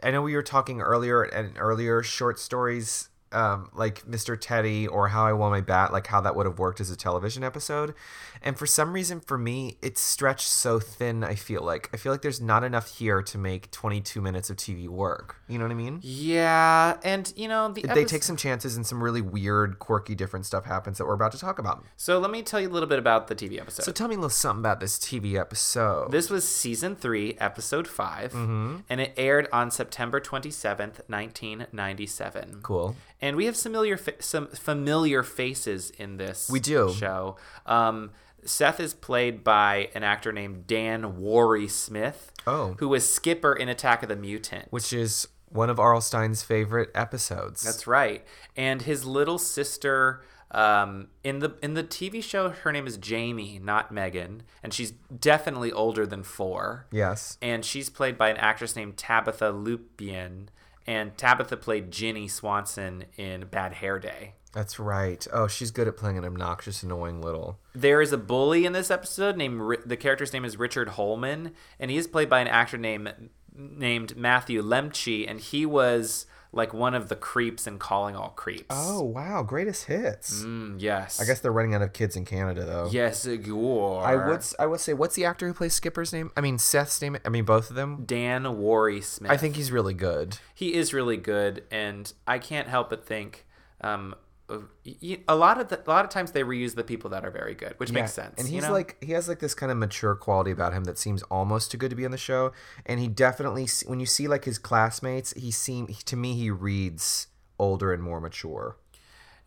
I 0.06 0.12
know 0.12 0.22
we 0.22 0.36
were 0.36 0.42
talking 0.44 0.80
earlier 0.80 1.24
and 1.24 1.56
earlier 1.58 2.00
short 2.00 2.38
stories, 2.38 3.08
um, 3.36 3.70
like 3.74 4.04
Mr. 4.06 4.36
Teddy 4.40 4.86
or 4.86 5.08
How 5.08 5.26
I 5.26 5.32
Won 5.32 5.50
My 5.50 5.60
Bat, 5.60 5.92
like 5.92 6.06
how 6.06 6.20
that 6.22 6.34
would 6.34 6.46
have 6.46 6.58
worked 6.58 6.80
as 6.80 6.90
a 6.90 6.96
television 6.96 7.44
episode. 7.44 7.94
And 8.42 8.56
for 8.58 8.66
some 8.66 8.92
reason, 8.92 9.20
for 9.20 9.36
me, 9.38 9.78
it's 9.82 10.00
stretched 10.00 10.46
so 10.48 10.78
thin. 10.78 11.22
I 11.24 11.34
feel 11.34 11.62
like 11.62 11.90
I 11.92 11.96
feel 11.96 12.12
like 12.12 12.22
there's 12.22 12.40
not 12.40 12.64
enough 12.64 12.86
here 12.98 13.22
to 13.22 13.38
make 13.38 13.70
22 13.70 14.20
minutes 14.20 14.50
of 14.50 14.56
TV 14.56 14.88
work. 14.88 15.36
You 15.48 15.58
know 15.58 15.64
what 15.64 15.70
I 15.72 15.74
mean? 15.74 16.00
yeah, 16.02 16.96
and 17.04 17.32
you 17.36 17.48
know 17.48 17.72
the 17.72 17.82
They 17.82 18.04
take 18.04 18.22
some 18.22 18.36
chances 18.36 18.76
and 18.76 18.86
some 18.86 19.02
really 19.02 19.22
weird, 19.22 19.78
quirky, 19.78 20.14
different 20.14 20.46
stuff 20.46 20.64
happens 20.64 20.98
that 20.98 21.06
we're 21.06 21.14
about 21.14 21.32
to 21.32 21.38
talk 21.38 21.58
about. 21.58 21.84
So 21.96 22.18
let 22.18 22.30
me 22.30 22.42
tell 22.42 22.60
you 22.60 22.68
a 22.68 22.74
little 22.76 22.88
bit 22.88 22.98
about 22.98 23.28
the 23.28 23.34
TV 23.34 23.60
episode. 23.60 23.82
So 23.84 23.92
tell 23.92 24.08
me 24.08 24.14
a 24.14 24.18
little 24.18 24.30
something 24.30 24.60
about 24.60 24.80
this 24.80 24.98
TV 24.98 25.38
episode. 25.38 26.10
This 26.12 26.30
was 26.30 26.46
season 26.46 26.94
three, 26.96 27.36
episode 27.40 27.86
5 27.88 28.32
Mm-hmm. 28.32 28.76
and 28.88 29.00
it 29.00 29.12
aired 29.16 29.48
on 29.52 29.70
September 29.70 30.20
twenty 30.20 30.50
seventh, 30.50 31.00
nineteen 31.08 31.66
ninety 31.72 32.06
seven. 32.06 32.60
cool. 32.62 32.96
And 33.20 33.25
we 33.34 33.46
have 33.46 33.56
familiar 33.56 33.96
fa- 33.96 34.20
some 34.22 34.48
familiar 34.48 35.22
faces 35.22 35.90
in 35.90 36.18
this. 36.18 36.48
We 36.50 36.60
do. 36.60 36.92
show. 36.96 37.36
Um, 37.64 38.10
Seth 38.44 38.78
is 38.78 38.94
played 38.94 39.42
by 39.42 39.88
an 39.94 40.04
actor 40.04 40.30
named 40.32 40.68
Dan 40.68 41.18
Warry-Smith. 41.18 42.30
Oh. 42.46 42.76
who 42.78 42.88
was 42.88 43.12
Skipper 43.12 43.52
in 43.54 43.68
Attack 43.68 44.04
of 44.04 44.08
the 44.08 44.14
Mutant. 44.14 44.68
Which 44.70 44.92
is 44.92 45.26
one 45.48 45.68
of 45.68 45.80
R.L. 45.80 46.00
Stine's 46.00 46.44
favorite 46.44 46.90
episodes. 46.94 47.62
That's 47.62 47.88
right. 47.88 48.24
And 48.56 48.82
his 48.82 49.04
little 49.04 49.38
sister 49.38 50.22
um, 50.52 51.08
in 51.24 51.40
the 51.40 51.56
in 51.60 51.74
the 51.74 51.82
TV 51.82 52.22
show, 52.22 52.50
her 52.50 52.70
name 52.70 52.86
is 52.86 52.98
Jamie, 52.98 53.58
not 53.60 53.90
Megan, 53.90 54.44
and 54.62 54.72
she's 54.72 54.92
definitely 54.92 55.72
older 55.72 56.06
than 56.06 56.22
four. 56.22 56.86
yes. 56.92 57.36
And 57.42 57.64
she's 57.64 57.90
played 57.90 58.16
by 58.16 58.28
an 58.28 58.36
actress 58.36 58.76
named 58.76 58.96
Tabitha 58.96 59.52
Lupien. 59.52 60.46
And 60.86 61.16
Tabitha 61.16 61.56
played 61.56 61.90
Ginny 61.90 62.28
Swanson 62.28 63.06
in 63.16 63.46
Bad 63.46 63.74
Hair 63.74 63.98
Day. 64.00 64.34
That's 64.52 64.78
right. 64.78 65.26
Oh, 65.32 65.48
she's 65.48 65.70
good 65.70 65.86
at 65.86 65.98
playing 65.98 66.16
an 66.16 66.24
obnoxious, 66.24 66.82
annoying 66.82 67.20
little. 67.20 67.58
There 67.74 68.00
is 68.00 68.12
a 68.12 68.18
bully 68.18 68.64
in 68.64 68.72
this 68.72 68.90
episode 68.90 69.36
named 69.36 69.78
the 69.84 69.98
character's 69.98 70.32
name 70.32 70.46
is 70.46 70.56
Richard 70.56 70.90
Holman, 70.90 71.52
and 71.78 71.90
he 71.90 71.98
is 71.98 72.06
played 72.06 72.30
by 72.30 72.40
an 72.40 72.48
actor 72.48 72.78
named 72.78 73.30
named 73.54 74.16
Matthew 74.16 74.62
Lemche, 74.62 75.28
and 75.28 75.40
he 75.40 75.66
was 75.66 76.26
like 76.56 76.72
one 76.72 76.94
of 76.94 77.08
the 77.08 77.16
creeps 77.16 77.66
in 77.66 77.78
Calling 77.78 78.16
All 78.16 78.30
Creeps. 78.30 78.64
Oh 78.70 79.02
wow, 79.02 79.42
greatest 79.42 79.84
hits. 79.84 80.42
Mm, 80.42 80.76
yes. 80.80 81.20
I 81.20 81.24
guess 81.24 81.40
they're 81.40 81.52
running 81.52 81.74
out 81.74 81.82
of 81.82 81.92
kids 81.92 82.16
in 82.16 82.24
Canada 82.24 82.64
though. 82.64 82.88
yes, 82.90 83.26
Gore. 83.26 84.02
I 84.04 84.16
would 84.16 84.44
I 84.58 84.66
would 84.66 84.80
say 84.80 84.94
what's 84.94 85.14
the 85.14 85.24
actor 85.24 85.46
who 85.46 85.54
plays 85.54 85.74
Skipper's 85.74 86.12
name? 86.12 86.32
I 86.36 86.40
mean 86.40 86.58
Seth's 86.58 87.00
name. 87.00 87.18
I 87.24 87.28
mean 87.28 87.44
both 87.44 87.70
of 87.70 87.76
them. 87.76 88.04
Dan 88.06 88.58
Warry-Smith. 88.58 89.30
I 89.30 89.36
think 89.36 89.56
he's 89.56 89.70
really 89.70 89.94
good. 89.94 90.38
he 90.54 90.74
is 90.74 90.92
really 90.94 91.18
good, 91.18 91.62
and 91.70 92.12
I 92.26 92.38
can't 92.38 92.68
help 92.68 92.90
but 92.90 93.04
think. 93.06 93.44
Um, 93.82 94.14
a 94.48 95.34
lot 95.34 95.60
of 95.60 95.68
the, 95.68 95.80
a 95.84 95.90
lot 95.90 96.04
of 96.04 96.10
times 96.10 96.32
they 96.32 96.42
reuse 96.42 96.74
the 96.74 96.84
people 96.84 97.10
that 97.10 97.24
are 97.24 97.30
very 97.30 97.54
good, 97.54 97.74
which 97.78 97.90
makes 97.90 98.12
sense. 98.12 98.38
And 98.38 98.48
you 98.48 98.54
he's 98.54 98.64
know? 98.64 98.72
like 98.72 98.96
he 99.02 99.12
has 99.12 99.28
like 99.28 99.40
this 99.40 99.54
kind 99.54 99.72
of 99.72 99.78
mature 99.78 100.14
quality 100.14 100.50
about 100.50 100.72
him 100.72 100.84
that 100.84 100.98
seems 100.98 101.22
almost 101.24 101.70
too 101.70 101.78
good 101.78 101.90
to 101.90 101.96
be 101.96 102.04
on 102.04 102.12
the 102.12 102.18
show. 102.18 102.52
And 102.84 103.00
he 103.00 103.08
definitely 103.08 103.66
when 103.86 103.98
you 104.00 104.06
see 104.06 104.28
like 104.28 104.44
his 104.44 104.58
classmates, 104.58 105.32
he 105.32 105.50
seem 105.50 105.88
to 105.88 106.16
me 106.16 106.34
he 106.34 106.50
reads 106.50 107.26
older 107.58 107.92
and 107.92 108.02
more 108.02 108.20
mature. 108.20 108.76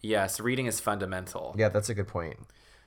yes, 0.02 0.40
reading 0.40 0.66
is 0.66 0.80
fundamental. 0.80 1.56
Yeah, 1.58 1.70
that's 1.70 1.90
a 1.90 1.94
good 1.94 2.08
point. 2.08 2.40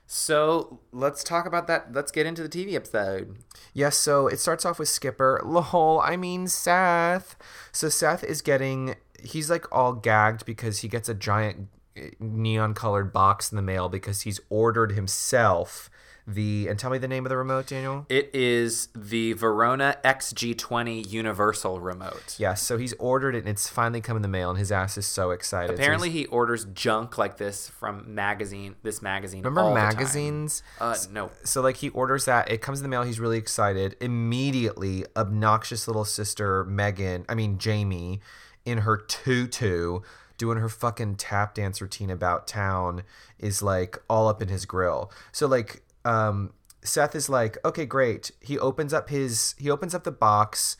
So 0.05 0.81
let's 0.91 1.23
talk 1.23 1.45
about 1.45 1.67
that. 1.67 1.93
Let's 1.93 2.11
get 2.11 2.25
into 2.25 2.45
the 2.45 2.49
TV 2.49 2.73
episode. 2.75 3.37
Yes, 3.73 3.97
so 3.97 4.27
it 4.27 4.39
starts 4.39 4.65
off 4.65 4.77
with 4.77 4.89
Skipper. 4.89 5.41
Lol, 5.43 6.01
I 6.01 6.17
mean 6.17 6.47
Seth. 6.47 7.35
So 7.71 7.89
Seth 7.89 8.23
is 8.23 8.41
getting 8.41 8.95
he's 9.23 9.49
like 9.49 9.65
all 9.71 9.93
gagged 9.93 10.45
because 10.45 10.79
he 10.79 10.87
gets 10.87 11.07
a 11.09 11.13
giant 11.13 11.69
neon 12.19 12.73
colored 12.73 13.13
box 13.13 13.51
in 13.51 13.55
the 13.55 13.61
mail 13.61 13.89
because 13.89 14.21
he's 14.21 14.39
ordered 14.49 14.91
himself 14.93 15.89
the 16.25 16.67
and 16.69 16.79
tell 16.79 16.89
me 16.89 16.97
the 16.97 17.07
name 17.07 17.25
of 17.25 17.29
the 17.29 17.35
remote, 17.35 17.67
Daniel. 17.67 18.05
It 18.07 18.29
is 18.33 18.87
the 18.95 19.33
Verona 19.33 19.97
XG20 20.05 21.11
Universal 21.11 21.81
Remote. 21.81 22.37
Yes, 22.39 22.61
so 22.61 22.77
he's 22.77 22.93
ordered 22.93 23.35
it 23.35 23.39
and 23.39 23.49
it's 23.49 23.67
finally 23.67 23.99
come 23.99 24.15
in 24.15 24.21
the 24.21 24.29
mail 24.29 24.49
and 24.49 24.57
his 24.57 24.71
ass 24.71 24.97
is 24.97 25.05
so 25.05 25.31
excited. 25.31 25.73
Apparently, 25.73 26.09
he's- 26.09 26.27
he 26.27 26.31
orders 26.33 26.63
junk 26.73 27.17
like 27.17 27.35
this 27.37 27.67
from 27.67 28.15
magazine. 28.15 28.75
This 28.83 29.01
magazine. 29.01 29.41
remember 29.41 29.59
all 29.61 29.73
the 29.73 29.79
time. 29.81 29.89
magazines? 29.97 30.63
Uh, 30.79 30.95
no. 31.11 31.29
So 31.43 31.61
like 31.61 31.75
he 31.77 31.89
orders 31.89 32.23
that, 32.23 32.49
it 32.49 32.61
comes 32.61 32.79
in 32.79 32.83
the 32.83 32.89
mail, 32.89 33.03
he's 33.03 33.19
really 33.19 33.37
excited. 33.37 33.97
Immediately, 33.99 35.05
obnoxious 35.17 35.87
little 35.87 36.05
sister 36.05 36.63
Megan, 36.63 37.25
I 37.27 37.35
mean 37.35 37.57
Jamie, 37.57 38.21
in 38.63 38.77
her 38.79 38.95
tutu, 38.95 39.99
doing 40.43 40.57
her 40.57 40.67
fucking 40.67 41.15
tap 41.15 41.53
dance 41.55 41.79
routine 41.81 42.09
about 42.09 42.47
town, 42.47 43.03
is 43.39 43.61
like 43.61 43.97
all 44.09 44.27
up 44.27 44.41
in 44.41 44.49
his 44.49 44.65
grill. 44.65 45.09
So 45.31 45.47
like 45.47 45.83
um 46.03 46.51
Seth 46.81 47.15
is 47.15 47.29
like, 47.29 47.57
okay, 47.63 47.85
great. 47.85 48.31
He 48.41 48.59
opens 48.59 48.93
up 48.93 49.07
his 49.09 49.55
he 49.57 49.69
opens 49.71 49.95
up 49.95 50.03
the 50.03 50.11
box 50.11 50.75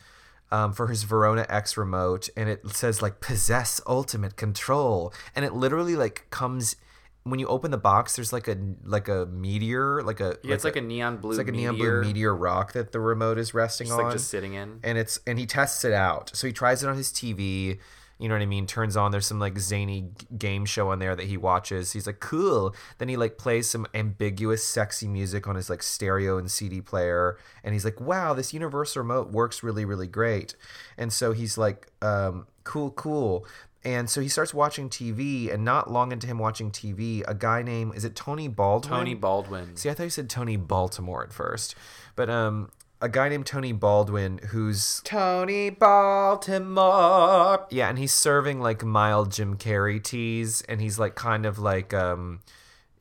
um, 0.52 0.72
for 0.74 0.88
his 0.88 1.04
Verona 1.04 1.46
X 1.48 1.76
remote, 1.78 2.28
and 2.36 2.48
it 2.48 2.60
says 2.76 3.00
like 3.00 3.20
possess 3.20 3.80
ultimate 3.86 4.36
control, 4.36 5.12
and 5.34 5.44
it 5.46 5.54
literally 5.54 5.96
like 5.96 6.26
comes 6.30 6.76
when 7.22 7.40
you 7.40 7.46
open 7.46 7.70
the 7.70 7.78
box. 7.78 8.16
There's 8.16 8.34
like 8.34 8.48
a 8.48 8.56
like 8.84 9.08
a 9.08 9.24
meteor, 9.26 10.02
like 10.02 10.20
a 10.20 10.36
Yeah, 10.44 10.54
it's 10.54 10.64
like 10.64 10.76
a 10.76 10.82
neon 10.82 11.16
blue. 11.16 11.30
it's 11.30 11.38
like 11.38 11.48
a 11.48 11.52
neon 11.52 11.76
blue 11.76 12.02
meteor 12.02 12.36
rock 12.36 12.74
that 12.74 12.92
the 12.92 13.00
remote 13.00 13.38
is 13.38 13.54
resting 13.54 13.86
Just 13.86 13.98
on, 13.98 14.04
like 14.04 14.12
just 14.12 14.28
sitting 14.28 14.52
in. 14.52 14.80
and 14.84 14.98
it's 14.98 15.18
and 15.26 15.38
he 15.38 15.46
tests 15.46 15.84
it 15.86 15.94
out. 15.94 16.30
So 16.34 16.46
he 16.46 16.52
tries 16.52 16.82
it 16.84 16.88
on 16.88 16.96
his 16.98 17.10
TV. 17.10 17.78
You 18.18 18.28
know 18.28 18.34
what 18.34 18.42
I 18.42 18.46
mean? 18.46 18.66
Turns 18.66 18.96
on. 18.96 19.10
There's 19.10 19.26
some 19.26 19.40
like 19.40 19.58
zany 19.58 20.10
game 20.38 20.64
show 20.64 20.90
on 20.90 20.98
there 20.98 21.16
that 21.16 21.26
he 21.26 21.36
watches. 21.36 21.92
He's 21.92 22.06
like, 22.06 22.20
cool. 22.20 22.74
Then 22.98 23.08
he 23.08 23.16
like 23.16 23.38
plays 23.38 23.68
some 23.68 23.86
ambiguous, 23.94 24.64
sexy 24.64 25.08
music 25.08 25.48
on 25.48 25.56
his 25.56 25.68
like 25.68 25.82
stereo 25.82 26.38
and 26.38 26.50
CD 26.50 26.80
player, 26.80 27.38
and 27.62 27.72
he's 27.72 27.84
like, 27.84 28.00
wow, 28.00 28.34
this 28.34 28.52
universal 28.52 29.02
remote 29.02 29.30
works 29.30 29.62
really, 29.62 29.84
really 29.84 30.06
great. 30.06 30.54
And 30.96 31.12
so 31.12 31.32
he's 31.32 31.58
like, 31.58 31.90
um, 32.02 32.46
cool, 32.62 32.90
cool. 32.92 33.46
And 33.84 34.08
so 34.08 34.22
he 34.22 34.28
starts 34.28 34.54
watching 34.54 34.88
TV, 34.88 35.52
and 35.52 35.64
not 35.64 35.90
long 35.90 36.10
into 36.10 36.26
him 36.26 36.38
watching 36.38 36.70
TV, 36.70 37.22
a 37.28 37.34
guy 37.34 37.62
named 37.62 37.94
is 37.94 38.04
it 38.04 38.16
Tony 38.16 38.48
Baldwin? 38.48 38.98
Tony 38.98 39.14
Baldwin. 39.14 39.76
See, 39.76 39.90
I 39.90 39.94
thought 39.94 40.04
you 40.04 40.10
said 40.10 40.30
Tony 40.30 40.56
Baltimore 40.56 41.22
at 41.22 41.32
first, 41.32 41.74
but 42.16 42.30
um, 42.30 42.70
a 43.04 43.08
guy 43.08 43.28
named 43.28 43.44
Tony 43.44 43.70
Baldwin 43.72 44.38
who's 44.48 45.02
Tony 45.04 45.68
Baltimore. 45.68 47.66
yeah, 47.70 47.90
and 47.90 47.98
he's 47.98 48.14
serving 48.14 48.60
like 48.60 48.82
mild 48.82 49.30
Jim 49.30 49.58
Carrey 49.58 50.02
teas, 50.02 50.62
and 50.62 50.80
he's 50.80 50.98
like 50.98 51.14
kind 51.14 51.44
of 51.44 51.58
like 51.58 51.92
um, 51.92 52.40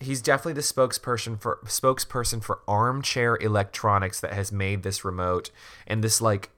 he's 0.01 0.21
definitely 0.21 0.53
the 0.53 0.61
spokesperson 0.61 1.39
for 1.39 1.59
spokesperson 1.63 2.43
for 2.43 2.59
Armchair 2.67 3.37
Electronics 3.37 4.19
that 4.19 4.33
has 4.33 4.51
made 4.51 4.83
this 4.83 5.05
remote, 5.05 5.51
and 5.87 6.03
this 6.03 6.19
like 6.19 6.49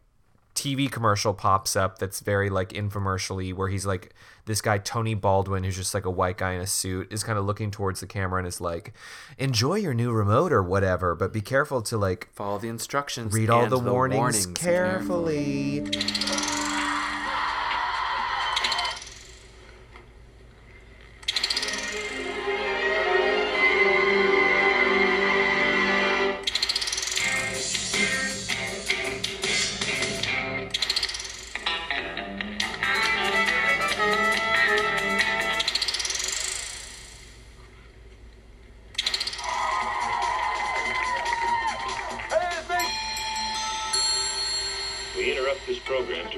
TV 0.55 0.89
commercial 0.89 1.33
pops 1.33 1.75
up 1.75 1.99
that's 1.99 2.21
very 2.21 2.49
like 2.49 2.69
infomercially 2.69 3.53
where 3.53 3.67
he's 3.67 3.85
like 3.85 4.13
this 4.45 4.61
guy 4.61 4.77
Tony 4.77 5.13
Baldwin 5.13 5.63
who's 5.63 5.75
just 5.75 5.93
like 5.93 6.05
a 6.05 6.09
white 6.09 6.37
guy 6.37 6.53
in 6.53 6.61
a 6.61 6.67
suit 6.67 7.11
is 7.11 7.23
kind 7.23 7.37
of 7.37 7.45
looking 7.45 7.71
towards 7.71 7.99
the 7.99 8.07
camera 8.07 8.39
and 8.39 8.47
is 8.47 8.61
like 8.61 8.93
enjoy 9.37 9.75
your 9.75 9.93
new 9.93 10.11
remote 10.11 10.53
or 10.53 10.63
whatever 10.63 11.13
but 11.13 11.33
be 11.33 11.41
careful 11.41 11.81
to 11.81 11.97
like 11.97 12.29
Follow 12.33 12.57
the 12.57 12.69
instructions. 12.69 13.33
read 13.33 13.49
all 13.49 13.63
and 13.63 13.71
the, 13.71 13.77
warnings, 13.77 14.17
warnings 14.17 14.45
carefully. 14.47 15.81
We 15.81 16.44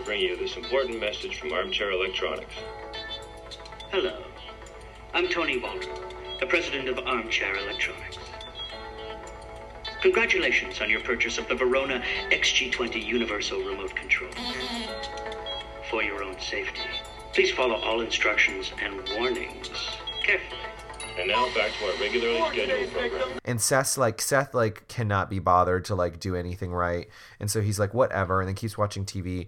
bring 0.07 0.21
you 0.21 0.37
this 0.37 0.55
important 0.55 1.01
message 1.01 1.37
from 1.37 1.51
Armchair 1.51 1.91
Electronics. 1.91 2.53
Hello. 3.91 4.23
I'm 5.13 5.27
Tony 5.27 5.59
Baldwin, 5.59 5.89
the 6.39 6.45
president 6.45 6.87
of 6.87 6.97
Armchair 6.99 7.57
Electronics. 7.57 8.17
Congratulations 10.01 10.79
on 10.79 10.89
your 10.89 11.01
purchase 11.01 11.37
of 11.37 11.49
the 11.49 11.55
Verona 11.55 12.01
XG20 12.31 13.05
Universal 13.05 13.59
Remote 13.59 13.93
Control. 13.97 14.31
For 15.89 16.01
your 16.01 16.23
own 16.23 16.39
safety, 16.39 16.79
please 17.33 17.51
follow 17.51 17.75
all 17.75 17.99
instructions 17.99 18.71
and 18.81 18.95
warnings 19.17 19.69
carefully. 20.23 20.57
And 21.19 21.27
now 21.27 21.53
back 21.53 21.71
to 21.79 21.85
our 21.85 21.99
regularly 21.99 22.41
scheduled 22.49 22.93
program. 22.93 23.39
And 23.43 23.59
Seth's 23.59 23.97
like 23.97 24.21
Seth 24.21 24.53
like 24.53 24.87
cannot 24.87 25.29
be 25.29 25.39
bothered 25.39 25.83
to 25.85 25.95
like 25.95 26.21
do 26.21 26.33
anything 26.33 26.71
right. 26.71 27.09
And 27.41 27.51
so 27.51 27.59
he's 27.59 27.77
like, 27.77 27.93
whatever, 27.93 28.39
and 28.39 28.47
then 28.47 28.55
keeps 28.55 28.77
watching 28.77 29.03
TV. 29.03 29.47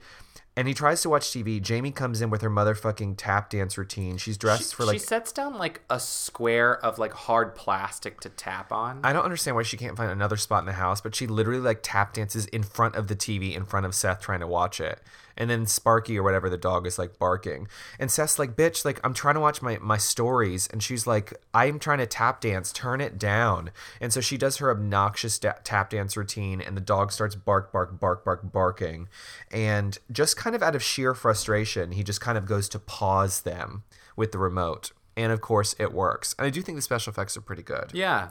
And 0.60 0.68
he 0.68 0.74
tries 0.74 1.02
to 1.04 1.10
watch 1.10 1.30
TV. 1.30 1.62
Jamie 1.62 1.92
comes 1.92 2.20
in 2.20 2.30
with 2.30 2.42
her 2.42 2.50
motherfucking 2.50 3.14
tap 3.16 3.50
dance 3.50 3.78
routine. 3.78 4.18
She's 4.18 4.38
dressed 4.38 4.72
she, 4.72 4.76
for 4.76 4.84
like 4.84 4.96
she 4.96 5.00
sets 5.00 5.32
down 5.32 5.58
like 5.58 5.80
a 5.90 6.02
square 6.02 6.84
of 6.84 7.00
like 7.00 7.14
hard 7.14 7.56
plastic 7.56 8.20
to 8.20 8.30
tap 8.30 8.74
on. 8.74 9.00
I 9.06 9.14
don't 9.14 9.24
understand 9.24 9.56
why 9.56 9.64
she 9.64 9.78
can't 9.78 9.96
find 9.96 10.12
another 10.12 10.36
spot 10.36 10.60
in 10.64 10.66
the 10.66 10.74
house, 10.74 11.00
but 11.00 11.16
she 11.16 11.28
literally 11.28 11.62
like 11.62 11.80
tap 11.82 12.12
dances 12.12 12.46
in 12.48 12.64
front 12.64 12.96
of 12.96 13.08
the 13.08 13.16
TV 13.16 13.56
in 13.56 13.64
front 13.64 13.86
of 13.86 13.96
Seth 13.96 14.20
trying 14.20 14.42
to 14.42 14.48
watch 14.48 14.82
it. 14.82 15.00
And 15.40 15.50
then 15.50 15.66
Sparky 15.66 16.20
or 16.20 16.24
whatever 16.24 16.50
the 16.50 16.58
dog 16.58 16.86
is 16.86 17.00
like 17.00 17.18
barking. 17.18 17.68
And 17.98 18.12
Seth's 18.12 18.38
like, 18.38 18.56
bitch, 18.58 18.84
like 18.84 19.00
I'm 19.04 19.14
trying 19.14 19.36
to 19.36 19.40
watch 19.40 19.62
my, 19.62 19.78
my 19.80 19.98
stories. 19.98 20.68
And 20.68 20.84
she's 20.84 21.08
like, 21.08 21.34
I'm 21.54 21.80
trying 21.80 22.00
to 22.00 22.06
tap 22.06 22.42
dance, 22.42 22.74
turn 22.74 23.00
it 23.00 23.18
down. 23.18 23.72
And 24.02 24.12
so 24.12 24.20
she 24.20 24.38
does 24.38 24.58
her 24.58 24.70
obnoxious 24.70 25.40
da- 25.40 25.54
tap 25.64 25.92
dance 25.92 26.18
routine, 26.18 26.60
and 26.60 26.76
the 26.76 26.82
dog 26.82 27.12
starts 27.14 27.36
bark, 27.36 27.72
bark, 27.72 28.00
bark, 28.00 28.26
bark, 28.26 28.52
barking. 28.52 29.08
And 29.50 29.98
just 30.12 30.36
kind 30.36 30.56
of 30.56 30.62
out 30.62 30.76
of 30.76 30.84
sheer 30.84 31.16
frustration, 31.16 31.94
he 31.94 32.04
just 32.04 32.20
kind 32.22 32.38
of 32.38 32.46
goes 32.46 32.68
to 32.70 32.80
pause 32.80 33.42
them 33.42 33.84
with 34.16 34.34
the 34.34 34.38
remote. 34.38 34.92
And 35.16 35.32
of 35.32 35.42
course, 35.42 35.74
it 35.80 35.94
works. 35.94 36.36
And 36.38 36.46
I 36.46 36.50
do 36.50 36.62
think 36.62 36.78
the 36.78 36.82
special 36.82 37.12
effects 37.12 37.38
are 37.38 37.42
pretty 37.42 37.64
good. 37.64 37.92
yeah. 37.94 38.30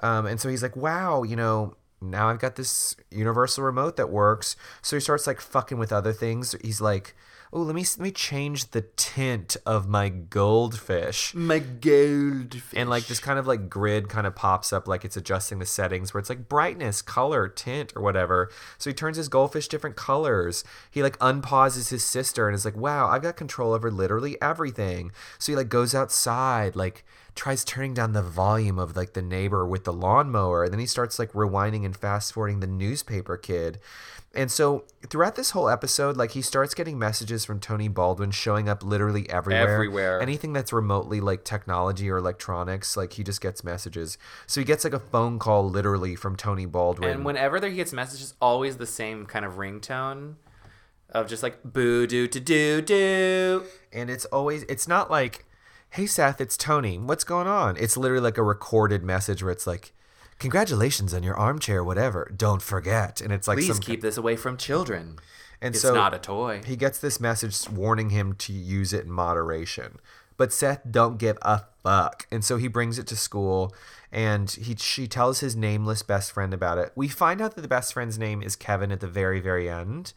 Um, 0.00 0.26
and 0.26 0.38
so 0.38 0.50
he's 0.50 0.62
like, 0.62 0.76
wow, 0.76 1.22
you 1.22 1.36
know, 1.36 1.74
now 2.00 2.28
I've 2.28 2.38
got 2.38 2.56
this 2.56 2.94
universal 3.10 3.64
remote 3.64 3.96
that 3.96 4.10
works. 4.10 4.56
So 4.82 4.96
he 4.96 5.00
starts 5.00 5.26
like 5.26 5.40
fucking 5.40 5.78
with 5.78 5.92
other 5.92 6.12
things. 6.12 6.54
He's 6.62 6.80
like, 6.80 7.14
oh, 7.52 7.62
let 7.62 7.74
me 7.74 7.82
let 7.82 8.00
me 8.00 8.10
change 8.10 8.72
the 8.72 8.82
tint 8.96 9.56
of 9.64 9.88
my 9.88 10.08
goldfish. 10.08 11.34
My 11.34 11.58
goldfish. 11.58 12.78
And 12.78 12.90
like 12.90 13.06
this 13.06 13.20
kind 13.20 13.38
of 13.38 13.46
like 13.46 13.70
grid 13.70 14.08
kind 14.08 14.26
of 14.26 14.34
pops 14.34 14.72
up 14.72 14.86
like 14.86 15.04
it's 15.04 15.16
adjusting 15.16 15.58
the 15.58 15.66
settings 15.66 16.12
where 16.12 16.20
it's 16.20 16.28
like 16.28 16.48
brightness, 16.48 17.02
color, 17.02 17.48
tint, 17.48 17.92
or 17.96 18.02
whatever. 18.02 18.50
So 18.78 18.90
he 18.90 18.94
turns 18.94 19.16
his 19.16 19.28
goldfish 19.28 19.68
different 19.68 19.96
colors. 19.96 20.64
He 20.90 21.02
like 21.02 21.16
unpauses 21.20 21.88
his 21.88 22.04
sister 22.04 22.46
and 22.46 22.54
is 22.54 22.64
like, 22.64 22.76
wow, 22.76 23.08
I've 23.08 23.22
got 23.22 23.36
control 23.36 23.72
over 23.72 23.90
literally 23.90 24.36
everything. 24.42 25.12
So 25.38 25.52
he 25.52 25.56
like 25.56 25.68
goes 25.68 25.94
outside, 25.94 26.76
like 26.76 27.04
tries 27.36 27.64
turning 27.64 27.94
down 27.94 28.12
the 28.12 28.22
volume 28.22 28.78
of 28.78 28.96
like 28.96 29.12
the 29.12 29.22
neighbor 29.22 29.64
with 29.66 29.84
the 29.84 29.92
lawnmower. 29.92 30.64
And 30.64 30.72
then 30.72 30.80
he 30.80 30.86
starts 30.86 31.18
like 31.18 31.32
rewinding 31.32 31.84
and 31.84 31.96
fast 31.96 32.32
forwarding 32.32 32.60
the 32.60 32.66
newspaper 32.66 33.36
kid. 33.36 33.78
And 34.34 34.50
so 34.50 34.84
throughout 35.08 35.36
this 35.36 35.50
whole 35.50 35.68
episode, 35.68 36.16
like 36.16 36.32
he 36.32 36.42
starts 36.42 36.74
getting 36.74 36.98
messages 36.98 37.44
from 37.44 37.60
Tony 37.60 37.88
Baldwin 37.88 38.32
showing 38.32 38.68
up 38.68 38.82
literally 38.82 39.28
everywhere. 39.30 39.72
Everywhere. 39.74 40.20
Anything 40.20 40.52
that's 40.52 40.72
remotely 40.72 41.20
like 41.20 41.44
technology 41.44 42.10
or 42.10 42.18
electronics, 42.18 42.96
like 42.96 43.14
he 43.14 43.22
just 43.22 43.40
gets 43.40 43.62
messages. 43.62 44.18
So 44.46 44.60
he 44.60 44.64
gets 44.64 44.84
like 44.84 44.92
a 44.92 44.98
phone 44.98 45.38
call 45.38 45.68
literally 45.68 46.16
from 46.16 46.36
Tony 46.36 46.66
Baldwin. 46.66 47.10
And 47.10 47.24
whenever 47.24 47.60
there 47.60 47.70
he 47.70 47.76
gets 47.76 47.92
messages, 47.92 48.34
always 48.40 48.76
the 48.76 48.86
same 48.86 49.24
kind 49.24 49.44
of 49.44 49.54
ringtone 49.54 50.34
of 51.10 51.28
just 51.28 51.42
like 51.42 51.62
boo 51.62 52.06
doo 52.06 52.26
to 52.26 52.40
do 52.40 52.82
do. 52.82 53.62
and 53.92 54.10
it's 54.10 54.24
always 54.26 54.64
it's 54.64 54.88
not 54.88 55.10
like 55.10 55.45
hey 55.96 56.04
seth 56.04 56.42
it's 56.42 56.58
tony. 56.58 56.98
What's 56.98 57.24
going 57.24 57.46
on? 57.46 57.78
It's 57.78 57.96
literally 57.96 58.22
like 58.22 58.36
a 58.36 58.42
recorded 58.42 59.02
message 59.02 59.42
where 59.42 59.50
it's 59.50 59.66
like 59.66 59.94
congratulations 60.38 61.14
on 61.14 61.22
your 61.22 61.34
armchair 61.34 61.82
whatever. 61.82 62.30
Don't 62.36 62.60
forget. 62.60 63.22
And 63.22 63.32
it's 63.32 63.48
like 63.48 63.56
Please 63.56 63.68
some 63.68 63.78
keep 63.78 64.02
this 64.02 64.18
away 64.18 64.36
from 64.36 64.58
children. 64.58 65.18
and 65.62 65.74
It's 65.74 65.80
so 65.80 65.94
not 65.94 66.12
a 66.12 66.18
toy. 66.18 66.60
he 66.66 66.76
gets 66.76 66.98
this 66.98 67.18
message 67.18 67.66
warning 67.70 68.10
him 68.10 68.34
to 68.34 68.52
use 68.52 68.92
it 68.92 69.06
in 69.06 69.10
moderation. 69.10 69.96
But 70.36 70.52
seth 70.52 70.82
don't 70.90 71.16
give 71.16 71.38
a 71.40 71.62
fuck. 71.82 72.26
And 72.30 72.44
so 72.44 72.58
he 72.58 72.68
brings 72.68 72.98
it 72.98 73.06
to 73.06 73.16
school 73.16 73.74
and 74.12 74.50
he 74.50 74.76
she 74.76 75.08
tells 75.08 75.40
his 75.40 75.56
nameless 75.56 76.02
best 76.02 76.30
friend 76.30 76.52
about 76.52 76.76
it. 76.76 76.92
We 76.94 77.08
find 77.08 77.40
out 77.40 77.54
that 77.54 77.62
the 77.62 77.68
best 77.68 77.94
friend's 77.94 78.18
name 78.18 78.42
is 78.42 78.54
kevin 78.54 78.92
at 78.92 79.00
the 79.00 79.08
very 79.08 79.40
very 79.40 79.70
end 79.70 80.12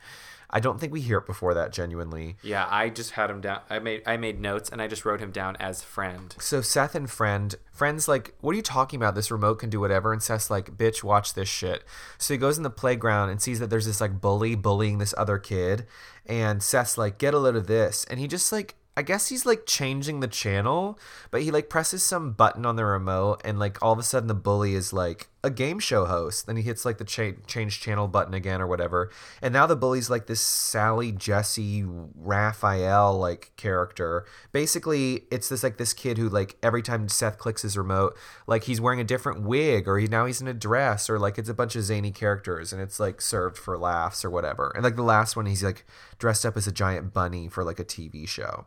i 0.50 0.60
don't 0.60 0.80
think 0.80 0.92
we 0.92 1.02
hear 1.02 1.18
it 1.18 1.26
before 1.26 1.54
that 1.54 1.72
genuinely 1.72 2.38
Yeah, 2.42 2.68
I 2.70 2.90
just 2.90 3.12
had 3.12 3.30
him 3.30 3.42
down. 3.42 3.62
I 3.70 3.80
made 3.80 4.02
I 4.06 4.18
made 4.18 4.40
notes 4.40 4.70
and 4.70 4.82
I 4.82 4.88
just 4.88 5.06
wrote 5.06 5.20
him 5.20 5.32
down 5.32 5.56
as 5.58 5.84
friend. 5.84 6.36
So 6.40 6.62
Seth 6.62 6.96
and 6.96 7.10
friend, 7.10 7.56
friend's 7.72 8.08
like, 8.08 8.34
"What 8.42 8.54
are 8.54 8.56
you 8.56 8.62
talking 8.62 8.98
about? 8.98 9.16
This 9.16 9.32
remote 9.32 9.56
can 9.60 9.70
do 9.70 9.80
whatever." 9.80 10.12
And 10.14 10.22
Seth's 10.24 10.50
like, 10.50 10.78
"Bitch, 10.78 11.04
watch 11.04 11.34
this 11.34 11.50
shit." 11.50 11.84
So 12.18 12.34
he 12.34 12.38
goes 12.38 12.58
in 12.58 12.64
the 12.64 12.70
playground 12.70 13.30
and 13.30 13.42
sees 13.42 13.60
that 13.60 13.70
there's 13.70 13.86
this 13.86 14.02
like 14.02 14.22
bully 14.22 14.56
bullying 14.56 14.98
this 14.98 15.14
other 15.18 15.38
kid, 15.38 15.86
and 16.26 16.64
Seth's 16.64 16.98
like, 16.98 17.18
"Get 17.18 17.34
a 17.34 17.40
load 17.40 17.56
of 17.56 17.68
this," 17.68 18.06
and 18.10 18.20
he 18.20 18.28
just 18.28 18.52
like. 18.52 18.76
I 18.98 19.02
guess 19.02 19.30
he's 19.30 19.46
like 19.46 19.66
changing 19.66 20.20
the 20.20 20.28
channel, 20.28 21.00
but 21.32 21.42
he 21.42 21.52
like 21.52 21.70
presses 21.70 22.04
some 22.04 22.34
button 22.34 22.66
on 22.66 22.76
the 22.76 22.84
remote, 22.84 23.40
and 23.46 23.58
like 23.58 23.82
all 23.82 23.94
of 23.94 24.00
a 24.00 24.04
sudden 24.04 24.28
the 24.28 24.34
bully 24.34 24.76
is 24.76 24.92
like 24.92 25.30
a 25.44 25.50
game 25.50 25.80
show 25.80 26.06
host. 26.06 26.48
Then 26.48 26.58
he 26.58 26.64
hits 26.64 26.86
like 26.86 26.98
the 26.98 27.06
cha- 27.06 27.40
change 27.48 27.80
channel 27.80 28.08
button 28.08 28.34
again 28.34 28.62
or 28.62 28.68
whatever, 28.68 29.10
and 29.42 29.54
now 29.54 29.66
the 29.66 29.76
bully's 29.76 30.10
like 30.10 30.28
this 30.28 30.42
Sally 30.42 31.12
Jessy 31.12 31.84
Raphael 31.86 33.18
like 33.18 33.52
character. 33.56 34.26
Basically, 34.52 35.24
it's 35.32 35.50
this 35.50 35.64
like 35.64 35.78
this 35.78 35.94
kid 35.94 36.18
who 36.18 36.30
like 36.30 36.58
every 36.62 36.82
time 36.82 37.08
Seth 37.10 37.38
clicks 37.38 37.62
his 37.62 37.78
remote, 37.78 38.18
like 38.48 38.66
he's 38.66 38.82
wearing 38.82 39.00
a 39.00 39.06
different 39.06 39.42
wig, 39.42 39.88
or 39.88 39.98
he 39.98 40.08
now 40.08 40.26
he's 40.26 40.42
in 40.42 40.48
a 40.48 40.54
dress, 40.54 41.10
or 41.10 41.20
like 41.20 41.38
it's 41.38 41.50
a 41.50 41.54
bunch 41.54 41.76
of 41.76 41.84
zany 41.84 42.12
characters, 42.12 42.74
and 42.74 42.82
it's 42.82 43.00
like 43.00 43.22
served 43.22 43.58
for 43.58 43.78
laughs 43.78 44.26
or 44.26 44.30
whatever. 44.30 44.72
And 44.76 44.84
like 44.84 44.96
the 44.96 45.04
last 45.04 45.36
one, 45.36 45.46
he's 45.46 45.64
like 45.64 45.86
dressed 46.18 46.46
up 46.46 46.58
as 46.58 46.68
a 46.68 46.72
giant 46.72 47.14
bunny 47.14 47.48
for 47.48 47.64
like 47.64 47.80
a 47.80 47.86
TV 47.86 48.28
show. 48.28 48.66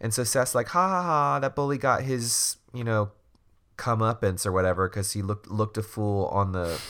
And 0.00 0.12
so 0.12 0.24
Seth's 0.24 0.54
like, 0.54 0.68
ha 0.68 0.88
ha 0.88 1.02
ha, 1.02 1.38
that 1.40 1.54
bully 1.54 1.78
got 1.78 2.02
his, 2.02 2.56
you 2.72 2.84
know, 2.84 3.12
comeuppance 3.76 4.46
or 4.46 4.52
whatever 4.52 4.88
because 4.88 5.12
he 5.12 5.22
looked 5.22 5.48
looked 5.50 5.76
a 5.78 5.82
fool 5.82 6.26
on 6.26 6.52
the 6.52 6.80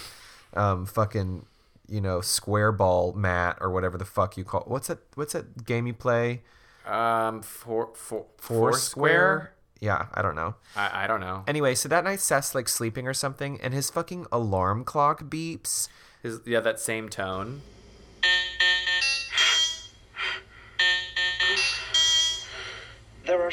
um 0.55 0.85
fucking 0.87 1.47
you 1.89 2.01
know 2.01 2.21
square 2.21 2.73
ball 2.73 3.13
mat 3.15 3.57
or 3.61 3.71
whatever 3.71 3.97
the 3.99 4.05
fuck 4.05 4.37
you 4.37 4.45
call 4.45 4.63
what's 4.67 4.89
that 4.89 4.99
what's 5.15 5.33
that 5.33 5.65
game 5.67 5.87
you 5.87 5.95
play 5.95 6.43
Um, 6.87 7.43
four 7.43 7.91
four 7.95 8.27
Foursquare? 8.39 9.53
yeah 9.81 10.07
i 10.15 10.23
don't 10.23 10.35
know 10.35 10.55
I, 10.77 11.05
I 11.05 11.07
don't 11.07 11.21
know. 11.21 11.43
anyway 11.47 11.75
so 11.75 11.89
that 11.89 12.05
night 12.05 12.21
seth's 12.21 12.55
like 12.55 12.69
sleeping 12.69 13.07
or 13.07 13.15
something 13.15 13.61
and 13.61 13.75
his 13.75 13.91
fucking 13.91 14.27
alarm 14.33 14.85
clock 14.85 15.25
beeps 15.25 15.89
His, 16.23 16.41
yeah, 16.47 16.61
that 16.61 16.81
same 16.81 17.09
tone. 17.11 17.61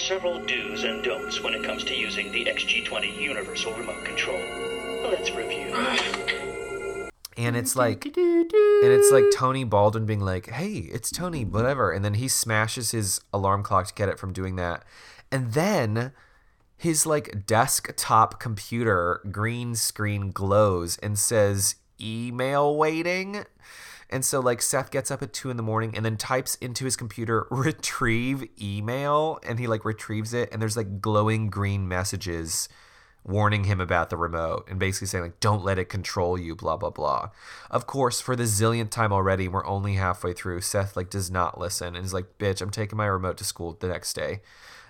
Several 0.01 0.43
do's 0.45 0.83
and 0.83 1.03
don'ts 1.03 1.41
when 1.41 1.53
it 1.53 1.63
comes 1.63 1.83
to 1.83 1.95
using 1.95 2.31
the 2.31 2.45
XG20 2.45 3.21
Universal 3.21 3.73
Remote 3.73 4.03
Control. 4.03 4.39
Let's 5.03 5.29
review. 5.31 5.75
and 7.37 7.55
it's 7.55 7.75
like 7.75 8.05
and 8.05 8.47
it's 8.91 9.11
like 9.11 9.23
tony 9.33 9.63
baldwin 9.63 10.05
being 10.05 10.19
like 10.19 10.49
hey 10.49 10.79
it's 10.91 11.09
tony 11.09 11.45
whatever 11.45 11.91
and 11.91 12.03
then 12.03 12.15
he 12.15 12.27
smashes 12.27 12.91
his 12.91 13.21
alarm 13.31 13.63
clock 13.63 13.87
to 13.87 13.93
get 13.93 14.09
it 14.09 14.19
from 14.19 14.33
doing 14.33 14.57
that 14.57 14.83
and 15.31 15.53
then 15.53 16.11
his 16.77 17.05
like 17.05 17.45
desktop 17.45 18.39
computer 18.39 19.21
green 19.31 19.75
screen 19.75 20.31
glows 20.31 20.97
and 20.97 21.17
says 21.17 21.75
email 22.01 22.75
waiting 22.75 23.45
and 24.11 24.25
so 24.25 24.39
like 24.39 24.61
seth 24.61 24.91
gets 24.91 25.09
up 25.09 25.21
at 25.21 25.33
two 25.33 25.49
in 25.49 25.57
the 25.57 25.63
morning 25.63 25.95
and 25.95 26.05
then 26.05 26.17
types 26.17 26.55
into 26.55 26.85
his 26.85 26.95
computer 26.95 27.47
retrieve 27.51 28.47
email. 28.61 29.39
And 29.43 29.59
he 29.59 29.67
like 29.67 29.85
retrieves 29.85 30.33
it. 30.33 30.49
And 30.51 30.61
there's 30.61 30.77
like 30.77 31.01
glowing 31.01 31.49
green 31.49 31.87
messages 31.87 32.69
warning 33.23 33.65
him 33.65 33.79
about 33.79 34.09
the 34.09 34.17
remote 34.17 34.67
and 34.67 34.79
basically 34.79 35.05
saying 35.05 35.23
like 35.23 35.39
don't 35.39 35.63
let 35.63 35.77
it 35.77 35.85
control 35.85 36.39
you 36.39 36.55
blah 36.55 36.75
blah 36.75 36.89
blah. 36.89 37.29
Of 37.69 37.85
course 37.85 38.19
for 38.19 38.35
the 38.35 38.43
zillionth 38.43 38.89
time 38.89 39.13
already 39.13 39.47
we're 39.47 39.65
only 39.65 39.93
halfway 39.93 40.33
through. 40.33 40.61
Seth 40.61 40.97
like 40.97 41.09
does 41.09 41.29
not 41.29 41.59
listen 41.59 41.95
and 41.95 42.03
is 42.03 42.13
like 42.13 42.39
bitch 42.39 42.61
i'm 42.61 42.71
taking 42.71 42.97
my 42.97 43.05
remote 43.05 43.37
to 43.37 43.43
school 43.43 43.77
the 43.79 43.87
next 43.87 44.13
day. 44.13 44.41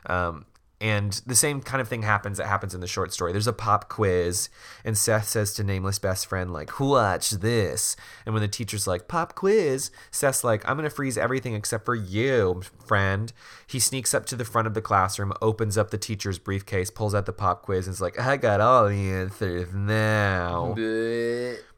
Um, 0.05 0.45
and 0.81 1.13
the 1.27 1.35
same 1.35 1.61
kind 1.61 1.79
of 1.79 1.87
thing 1.87 2.01
happens 2.01 2.39
that 2.39 2.47
happens 2.47 2.73
in 2.73 2.81
the 2.81 2.87
short 2.87 3.13
story. 3.13 3.31
There's 3.31 3.45
a 3.45 3.53
pop 3.53 3.87
quiz, 3.87 4.49
and 4.83 4.97
Seth 4.97 5.27
says 5.27 5.53
to 5.53 5.63
Nameless 5.63 5.99
best 5.99 6.25
friend, 6.25 6.51
like, 6.51 6.79
watch 6.79 7.29
this. 7.29 7.95
And 8.25 8.33
when 8.33 8.41
the 8.41 8.47
teacher's 8.47 8.87
like, 8.87 9.07
pop 9.07 9.35
quiz, 9.35 9.91
Seth's 10.09 10.43
like, 10.43 10.67
I'm 10.67 10.75
going 10.75 10.89
to 10.89 10.93
freeze 10.93 11.19
everything 11.19 11.53
except 11.53 11.85
for 11.85 11.93
you, 11.93 12.63
friend. 12.83 13.31
He 13.67 13.79
sneaks 13.79 14.15
up 14.15 14.25
to 14.25 14.35
the 14.35 14.43
front 14.43 14.65
of 14.65 14.73
the 14.73 14.81
classroom, 14.81 15.33
opens 15.39 15.77
up 15.77 15.91
the 15.91 15.99
teacher's 15.99 16.39
briefcase, 16.39 16.89
pulls 16.89 17.13
out 17.13 17.27
the 17.27 17.31
pop 17.31 17.61
quiz, 17.61 17.85
and 17.85 17.93
is 17.93 18.01
like, 18.01 18.19
I 18.19 18.37
got 18.37 18.59
all 18.59 18.89
the 18.89 19.11
answers 19.11 19.71
now. 19.73 20.73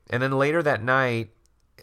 And 0.09 0.23
then 0.23 0.31
later 0.31 0.63
that 0.63 0.81
night, 0.81 1.31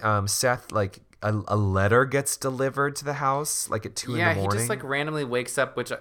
um, 0.02 0.26
Seth, 0.26 0.72
like, 0.72 1.00
a, 1.22 1.38
a 1.48 1.56
letter 1.56 2.06
gets 2.06 2.36
delivered 2.38 2.96
to 2.96 3.04
the 3.04 3.12
house, 3.12 3.68
like 3.68 3.84
at 3.84 3.94
two 3.94 4.16
yeah, 4.16 4.30
in 4.30 4.36
the 4.36 4.42
morning. 4.42 4.44
Yeah, 4.44 4.54
he 4.54 4.58
just 4.58 4.70
like 4.70 4.82
randomly 4.82 5.24
wakes 5.24 5.58
up, 5.58 5.76
which 5.76 5.92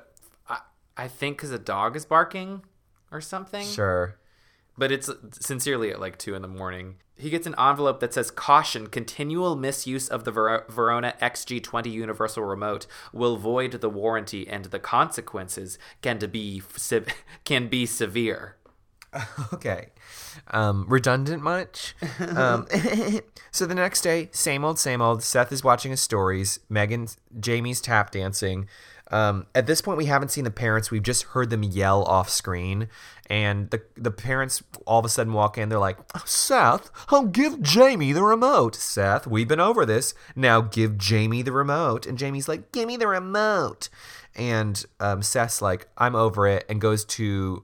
I, 1.04 1.08
think 1.08 1.38
because 1.38 1.52
a 1.52 1.60
dog 1.60 1.96
is 1.96 2.06
barking 2.06 2.62
or 3.12 3.22
something. 3.22 3.66
Sure. 3.66 4.16
but 4.78 4.92
it's 4.92 5.10
sincerely 5.40 5.92
at 5.92 6.00
like 6.00 6.18
two 6.18 6.36
in 6.36 6.42
the 6.42 6.48
morning. 6.48 6.96
He 7.18 7.30
gets 7.30 7.46
an 7.46 7.56
envelope 7.60 8.00
that 8.00 8.14
says 8.14 8.32
caution 8.32 8.88
continual 8.88 9.58
misuse 9.58 10.08
of 10.08 10.24
the 10.24 10.32
Ver- 10.32 10.66
Verona 10.70 11.16
XG20 11.22 11.92
universal 11.92 12.44
remote 12.46 12.88
will 13.12 13.36
void 13.36 13.72
the 13.74 13.90
warranty 13.90 14.48
and 14.48 14.66
the 14.66 14.80
consequences 14.80 15.78
can 16.02 16.18
be 16.20 16.62
se- 16.78 17.04
can 17.44 17.68
be 17.68 17.86
severe. 17.86 18.56
Okay. 19.52 19.88
Um, 20.52 20.86
redundant 20.88 21.42
much? 21.42 21.96
um, 22.38 22.68
so 23.52 23.66
the 23.66 23.74
next 23.74 24.02
day, 24.02 24.30
same 24.32 24.64
old, 24.64 24.78
same 24.78 25.02
old. 25.02 25.24
Seth 25.24 25.52
is 25.52 25.64
watching 25.64 25.90
his 25.92 26.00
stories. 26.00 26.60
Megan, 26.70 27.08
Jamie's 27.40 27.82
tap 27.82 28.12
dancing. 28.12 28.68
Um, 29.12 29.48
at 29.56 29.66
this 29.68 29.82
point, 29.82 29.98
we 29.98 30.06
haven't 30.06 30.30
seen 30.30 30.44
the 30.44 30.52
parents. 30.52 30.92
We've 30.92 31.04
just 31.04 31.24
heard 31.24 31.50
them 31.50 31.64
yell 31.64 32.04
off 32.04 32.30
screen. 32.30 32.88
And 33.28 33.70
the 33.70 33.82
the 33.96 34.12
parents 34.12 34.64
all 34.86 35.00
of 35.00 35.06
a 35.06 35.10
sudden 35.10 35.34
walk 35.34 35.58
in. 35.58 35.70
They're 35.70 35.80
like, 35.80 35.98
Seth, 36.26 36.90
I'll 37.10 37.26
give 37.26 37.62
Jamie 37.62 38.12
the 38.12 38.24
remote. 38.24 38.76
Seth, 38.76 39.28
we've 39.28 39.48
been 39.48 39.60
over 39.60 39.86
this. 39.86 40.14
Now 40.36 40.62
give 40.62 40.98
Jamie 40.98 41.42
the 41.42 41.52
remote. 41.52 42.06
And 42.06 42.18
Jamie's 42.18 42.48
like, 42.48 42.72
give 42.72 42.88
me 42.88 42.98
the 42.98 43.08
remote. 43.08 43.90
And 44.36 44.84
um, 45.00 45.22
Seth's 45.22 45.62
like, 45.62 45.88
I'm 45.98 46.16
over 46.16 46.48
it. 46.48 46.66
And 46.70 46.82
goes 46.82 47.06
to 47.06 47.64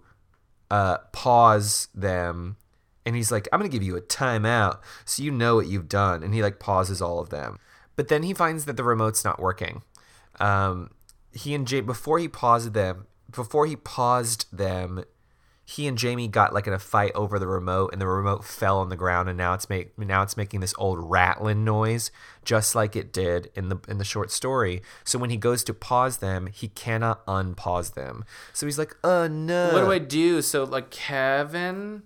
uh, 0.71 0.97
pause 1.11 1.87
them 1.93 2.57
and 3.05 3.15
he's 3.15 3.31
like 3.31 3.47
i'm 3.53 3.59
gonna 3.59 3.69
give 3.69 3.83
you 3.83 3.95
a 3.95 4.01
timeout 4.01 4.79
so 5.05 5.21
you 5.21 5.31
know 5.31 5.55
what 5.55 5.67
you've 5.67 5.87
done 5.87 6.23
and 6.23 6.33
he 6.33 6.41
like 6.41 6.59
pauses 6.59 7.01
all 7.01 7.19
of 7.19 7.29
them 7.29 7.59
but 7.95 8.07
then 8.07 8.23
he 8.23 8.33
finds 8.33 8.65
that 8.65 8.77
the 8.77 8.83
remote's 8.83 9.23
not 9.23 9.39
working 9.39 9.83
um, 10.39 10.89
he 11.35 11.53
and 11.53 11.67
Jay 11.67 11.81
before 11.81 12.17
he 12.17 12.27
paused 12.27 12.73
them 12.73 13.05
before 13.29 13.67
he 13.67 13.75
paused 13.75 14.45
them 14.55 15.03
he 15.67 15.87
and 15.87 15.97
Jamie 15.97 16.27
got 16.27 16.53
like 16.53 16.67
in 16.67 16.73
a 16.73 16.79
fight 16.79 17.11
over 17.15 17.39
the 17.39 17.47
remote 17.47 17.89
and 17.91 17.99
the 17.99 18.07
remote 18.07 18.45
fell 18.45 18.77
on 18.77 18.89
the 18.89 18.95
ground 18.95 19.27
and 19.27 19.37
now 19.37 19.53
it's 19.55 19.67
make 19.67 19.97
now 19.97 20.21
it's 20.21 20.37
making 20.37 20.59
this 20.59 20.75
old 20.77 20.99
rattling 20.99 21.65
noise 21.65 22.11
just 22.43 22.75
like 22.75 22.95
it 22.95 23.11
did 23.11 23.51
in 23.55 23.69
the 23.69 23.79
in 23.87 23.97
the 23.97 24.03
short 24.05 24.29
story. 24.31 24.83
So 25.03 25.17
when 25.17 25.31
he 25.31 25.37
goes 25.37 25.63
to 25.63 25.73
pause 25.73 26.17
them, 26.17 26.47
he 26.47 26.67
cannot 26.67 27.25
unpause 27.25 27.95
them. 27.95 28.25
So 28.53 28.67
he's 28.67 28.77
like, 28.77 28.95
"Oh 29.03 29.27
no." 29.27 29.73
What 29.73 29.81
do 29.81 29.91
I 29.91 29.97
do? 29.97 30.43
So 30.43 30.63
like 30.63 30.91
Kevin 30.91 32.03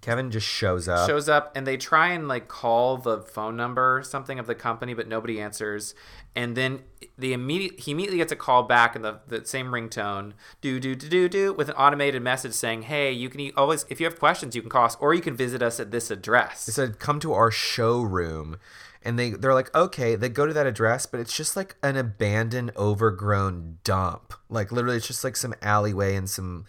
Kevin 0.00 0.30
just 0.30 0.46
shows 0.46 0.88
up. 0.88 1.08
shows 1.08 1.28
up 1.28 1.52
and 1.56 1.66
they 1.66 1.76
try 1.76 2.08
and 2.12 2.26
like 2.28 2.48
call 2.48 2.96
the 2.96 3.20
phone 3.20 3.56
number 3.56 3.98
or 3.98 4.02
something 4.02 4.38
of 4.38 4.46
the 4.46 4.54
company 4.54 4.94
but 4.94 5.06
nobody 5.06 5.40
answers 5.40 5.94
and 6.34 6.56
then 6.56 6.80
the 7.18 7.32
immediate 7.32 7.80
he 7.80 7.90
immediately 7.90 8.18
gets 8.18 8.32
a 8.32 8.36
call 8.36 8.62
back 8.62 8.96
in 8.96 9.02
the, 9.02 9.20
the 9.26 9.44
same 9.44 9.66
ringtone 9.66 10.32
do 10.60 10.80
do 10.80 10.94
do 10.94 11.08
do 11.08 11.28
do 11.28 11.52
with 11.52 11.68
an 11.68 11.74
automated 11.74 12.22
message 12.22 12.52
saying 12.52 12.82
hey 12.82 13.12
you 13.12 13.28
can 13.28 13.50
always 13.56 13.84
if 13.88 14.00
you 14.00 14.06
have 14.06 14.18
questions 14.18 14.54
you 14.56 14.62
can 14.62 14.70
call 14.70 14.86
us 14.86 14.96
or 15.00 15.12
you 15.12 15.20
can 15.20 15.36
visit 15.36 15.62
us 15.62 15.78
at 15.80 15.90
this 15.90 16.10
address 16.10 16.68
It 16.68 16.72
said, 16.72 16.98
"Come 16.98 17.20
to 17.20 17.32
our 17.32 17.50
showroom," 17.50 18.58
and 19.02 19.18
they 19.18 19.30
they're 19.30 19.54
like, 19.54 19.74
"Okay." 19.74 20.14
They 20.14 20.28
go 20.28 20.46
to 20.46 20.52
that 20.52 20.66
address, 20.66 21.06
but 21.06 21.20
it's 21.20 21.36
just 21.36 21.56
like 21.56 21.76
an 21.82 21.96
abandoned, 21.96 22.72
overgrown 22.76 23.78
dump. 23.84 24.34
Like 24.48 24.70
literally, 24.72 24.96
it's 24.96 25.06
just 25.06 25.24
like 25.24 25.36
some 25.36 25.54
alleyway 25.62 26.14
and 26.16 26.28
some 26.28 26.64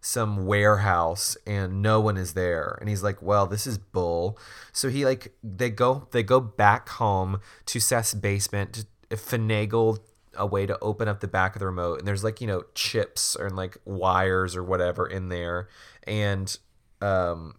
some 0.00 0.46
warehouse, 0.46 1.36
and 1.46 1.82
no 1.82 2.00
one 2.00 2.16
is 2.16 2.34
there. 2.34 2.76
And 2.80 2.88
he's 2.88 3.02
like, 3.02 3.20
"Well, 3.22 3.46
this 3.46 3.66
is 3.66 3.78
bull." 3.78 4.38
So 4.72 4.88
he 4.88 5.04
like 5.04 5.34
they 5.42 5.70
go 5.70 6.08
they 6.10 6.22
go 6.22 6.40
back 6.40 6.88
home 6.90 7.40
to 7.66 7.80
Seth's 7.80 8.14
basement 8.14 8.72
to 8.74 9.16
finagle 9.16 9.98
a 10.36 10.46
way 10.46 10.64
to 10.64 10.78
open 10.80 11.08
up 11.08 11.20
the 11.20 11.28
back 11.28 11.56
of 11.56 11.60
the 11.60 11.66
remote 11.66 11.98
and 11.98 12.06
there's 12.06 12.22
like 12.22 12.40
you 12.40 12.46
know 12.46 12.62
chips 12.72 13.34
and 13.34 13.56
like 13.56 13.76
wires 13.84 14.54
or 14.54 14.62
whatever 14.62 15.04
in 15.04 15.28
there 15.28 15.68
and 16.06 16.56
um 17.00 17.52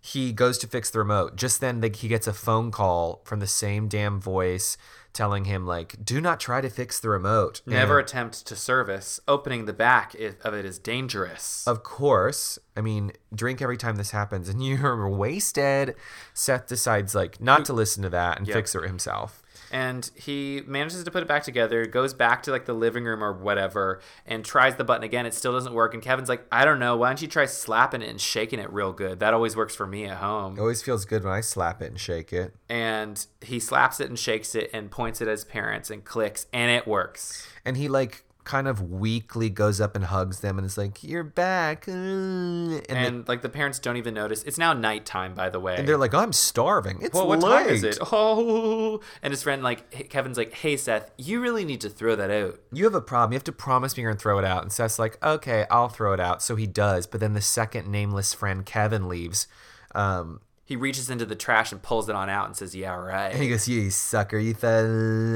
he 0.00 0.32
goes 0.32 0.58
to 0.58 0.66
fix 0.66 0.90
the 0.90 0.98
remote. 1.00 1.36
Just 1.36 1.60
then, 1.60 1.80
the, 1.80 1.88
he 1.94 2.08
gets 2.08 2.26
a 2.26 2.32
phone 2.32 2.70
call 2.70 3.20
from 3.24 3.40
the 3.40 3.46
same 3.46 3.88
damn 3.88 4.20
voice 4.20 4.76
telling 5.18 5.44
him, 5.46 5.66
like, 5.66 5.96
do 6.02 6.20
not 6.20 6.38
try 6.38 6.60
to 6.60 6.70
fix 6.70 7.00
the 7.00 7.08
remote. 7.08 7.60
never 7.66 7.98
And 7.98 8.06
attempt 8.08 8.46
to 8.46 8.54
service 8.56 9.18
opening 9.26 9.64
the 9.66 9.72
back 9.72 10.14
of 10.44 10.54
it 10.54 10.64
is 10.64 10.78
dangerous 10.78 11.66
of 11.66 11.82
course, 11.82 12.58
I 12.76 12.80
mean, 12.80 13.10
drink 13.34 13.60
every 13.60 13.76
time 13.76 13.96
this 13.96 14.12
happens 14.12 14.48
and 14.48 14.64
you're 14.64 15.08
wasted. 15.08 15.96
Seth 16.34 16.68
decides, 16.68 17.14
like, 17.14 17.40
not 17.40 17.64
to 17.66 17.72
listen 17.72 18.02
to 18.04 18.08
that 18.10 18.38
and 18.38 18.46
Yep. 18.46 18.54
fix 18.54 18.74
it 18.76 18.84
himself. 18.84 19.42
And 19.70 20.10
he 20.14 20.62
manages 20.66 21.02
to 21.04 21.10
put 21.10 21.22
it 21.22 21.28
back 21.28 21.42
together 21.42 21.86
goes 21.86 22.14
back 22.14 22.42
to 22.44 22.50
like 22.50 22.64
the 22.64 22.72
living 22.72 23.04
room 23.04 23.22
or 23.22 23.32
whatever 23.32 24.00
and 24.26 24.44
tries 24.44 24.76
the 24.76 24.84
button 24.84 25.04
again. 25.04 25.26
It 25.26 25.34
still 25.34 25.52
doesn't 25.52 25.74
work 25.74 25.94
and 25.94 26.02
kevin's 26.02 26.28
like 26.28 26.46
i 26.50 26.64
don't 26.64 26.78
know. 26.78 26.96
Why 26.96 27.08
don't 27.08 27.22
you 27.22 27.28
try 27.28 27.46
slapping 27.46 28.02
it 28.02 28.08
and 28.08 28.20
shaking 28.20 28.58
it 28.58 28.72
real 28.72 28.92
good? 28.92 29.20
That 29.20 29.34
always 29.34 29.56
works 29.56 29.74
for 29.74 29.86
me 29.86 30.04
at 30.06 30.18
home. 30.18 30.56
It 30.56 30.60
always 30.60 30.82
feels 30.82 31.04
good 31.04 31.24
when 31.24 31.32
I 31.32 31.40
slap 31.40 31.82
it 31.82 31.86
and 31.90 32.00
shake 32.00 32.32
it. 32.32 32.54
and 32.68 33.24
he 33.40 33.60
slaps 33.60 34.00
it 34.00 34.08
and 34.08 34.18
shakes 34.18 34.54
it 34.54 34.70
and 34.72 34.90
points 34.90 35.20
it 35.20 35.28
at 35.28 35.32
his 35.32 35.44
parents 35.44 35.90
and 35.90 36.04
clicks 36.04 36.46
and 36.52 36.70
it 36.70 36.86
works. 36.86 37.46
And 37.64 37.76
he, 37.76 37.88
like, 37.88 38.24
kind 38.48 38.66
of 38.66 38.80
weakly 38.80 39.50
goes 39.50 39.78
up 39.78 39.94
and 39.94 40.06
hugs 40.06 40.40
them 40.40 40.56
and 40.58 40.64
is 40.64 40.78
like, 40.78 41.04
you're 41.04 41.22
back. 41.22 41.86
uh," 41.86 41.92
And, 41.92 42.80
they- 42.88 43.10
like 43.28 43.42
the 43.42 43.48
parents 43.50 43.78
don't 43.78 43.98
even 43.98 44.14
notice 44.14 44.42
it's 44.44 44.56
now 44.56 44.72
nighttime 44.72 45.34
by 45.34 45.50
the 45.50 45.60
way 45.60 45.76
and 45.76 45.86
they're 45.86 45.98
like, 45.98 46.14
oh, 46.14 46.18
I'm 46.20 46.32
starving. 46.32 46.98
It's 47.02 47.14
well, 47.14 47.28
what 47.28 47.40
late. 47.40 47.50
time 47.50 47.68
is 47.68 47.84
it? 47.84 47.98
Oh, 48.10 49.00
and 49.22 49.32
his 49.32 49.42
friend 49.42 49.62
like 49.62 50.08
Kevin's 50.08 50.38
like, 50.38 50.52
"Hey 50.54 50.76
Seth, 50.78 51.10
you 51.18 51.40
really 51.40 51.64
need 51.64 51.80
to 51.82 51.90
throw 51.90 52.16
that 52.16 52.30
out." 52.30 52.58
you 52.72 52.84
have 52.84 52.94
a 52.94 53.00
problem. 53.02 53.32
You 53.32 53.36
have 53.36 53.44
to 53.44 53.52
promise 53.52 53.96
me 53.96 54.02
you're 54.02 54.10
gonna 54.12 54.18
throw 54.18 54.38
it 54.38 54.44
out. 54.44 54.62
And 54.62 54.72
Seth's 54.72 54.98
like, 54.98 55.22
okay, 55.22 55.66
I'll 55.70 55.88
throw 55.90 56.12
it 56.14 56.20
out. 56.20 56.42
So 56.42 56.56
he 56.56 56.66
does. 56.66 57.06
But 57.06 57.20
then 57.20 57.34
the 57.34 57.40
second 57.42 57.86
nameless 57.88 58.32
friend 58.34 58.64
Kevin 58.64 59.08
leaves. 59.08 59.46
Um, 59.94 60.40
He 60.64 60.74
reaches 60.76 61.10
into 61.10 61.26
the 61.26 61.36
trash 61.36 61.70
and 61.72 61.82
pulls 61.82 62.08
it 62.08 62.14
on 62.14 62.28
out 62.30 62.46
and 62.46 62.56
says, 62.56 62.74
"Yeah, 62.74 62.94
right." 62.94 63.32
and 63.32 63.42
he 63.42 63.48
goes, 63.50 63.68
you 63.68 63.90
sucker, 63.90 64.38
you 64.38 64.54
thought. 64.54 64.84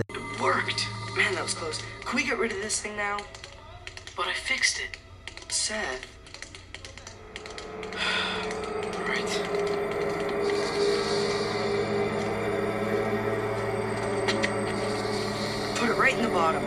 it 0.08 0.40
Worked. 0.40 0.86
Man, 1.16 1.34
that 1.34 1.42
was 1.42 1.52
close. 1.52 1.82
Can 2.04 2.16
we 2.16 2.24
get 2.24 2.38
rid 2.38 2.52
of 2.52 2.62
this 2.62 2.80
thing 2.80 2.96
now? 2.96 3.18
But 4.16 4.28
I 4.28 4.32
fixed 4.32 4.80
it. 4.80 4.98
Seth. 5.48 6.06
Right. 9.02 9.26
Put 15.76 15.90
it 15.90 15.96
right 15.98 16.14
in 16.14 16.22
the 16.22 16.28
bottom. 16.28 16.62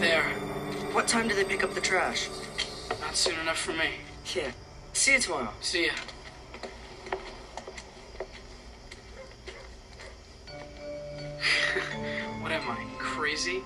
There. 0.00 0.24
What 0.92 1.06
time 1.08 1.28
do 1.28 1.34
they 1.34 1.44
pick 1.44 1.62
up 1.62 1.72
the 1.72 1.80
trash? 1.80 2.28
Not 3.00 3.16
soon 3.16 3.38
enough 3.38 3.58
for 3.58 3.72
me. 3.72 3.90
Yeah. 4.34 4.50
See 4.92 5.12
you 5.12 5.20
tomorrow. 5.20 5.52
See 5.60 5.86
ya. 5.86 5.92
am 12.56 12.70
I, 12.70 12.84
crazy? 12.98 13.62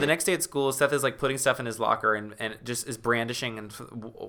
The 0.00 0.06
next 0.06 0.24
day 0.24 0.32
at 0.34 0.42
school, 0.42 0.72
Seth 0.72 0.92
is 0.92 1.02
like 1.02 1.18
putting 1.18 1.38
stuff 1.38 1.58
in 1.60 1.66
his 1.66 1.78
locker 1.80 2.14
and, 2.14 2.34
and 2.38 2.56
just 2.64 2.86
is 2.88 2.96
brandishing 2.96 3.58
and 3.58 3.70
f- 3.72 3.82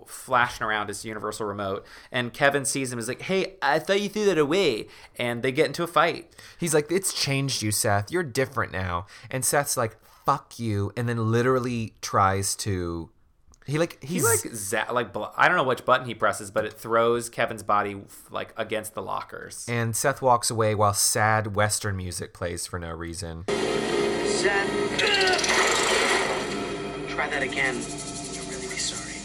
flashing 0.08 0.66
around 0.66 0.88
his 0.88 1.06
universal 1.06 1.46
remote. 1.46 1.86
And 2.12 2.34
Kevin 2.34 2.66
sees 2.66 2.92
him 2.92 3.00
is 3.00 3.08
like, 3.08 3.22
"Hey, 3.22 3.56
I 3.62 3.80
thought 3.80 4.02
you 4.02 4.10
threw 4.10 4.26
that 4.26 4.38
away." 4.38 4.88
And 5.18 5.44
they 5.44 5.52
get 5.52 5.68
into 5.68 5.84
a 5.84 5.88
fight. 5.88 6.34
He's 6.60 6.74
like, 6.74 6.92
it's 6.92 7.14
changed 7.14 7.62
you, 7.62 7.72
Seth. 7.72 8.12
You're 8.12 8.24
different 8.24 8.72
now. 8.72 9.06
And 9.32 9.44
Seth's 9.46 9.78
like, 9.78 9.98
fuck 10.26 10.60
you. 10.60 10.92
And 10.98 11.08
then 11.10 11.32
literally 11.32 11.94
tries 12.02 12.56
to. 12.58 13.10
He 13.66 13.78
like 13.78 14.02
He 14.04 14.16
he's 14.16 14.24
like 14.24 14.54
za- 14.56 14.88
like 14.92 15.14
bl- 15.14 15.26
I 15.38 15.48
don't 15.48 15.56
know 15.56 15.64
which 15.64 15.86
button 15.86 16.08
he 16.08 16.16
presses, 16.16 16.50
but 16.50 16.66
it 16.66 16.74
throws 16.74 17.30
Kevin's 17.30 17.62
body 17.62 18.02
like 18.32 18.52
against 18.58 18.96
the 18.96 19.02
lockers. 19.04 19.66
and 19.70 19.96
Seth 19.96 20.22
walks 20.24 20.50
away 20.50 20.74
while 20.74 20.94
sad 20.96 21.56
Western 21.56 21.96
music 21.96 22.34
plays 22.34 22.66
for 22.66 22.80
no 22.80 22.92
reason. 22.92 23.46
Try 24.42 24.48
that 27.28 27.44
again. 27.44 27.76
You'll 28.32 28.46
really 28.46 28.70
be 28.70 28.78
sorry. 28.78 29.18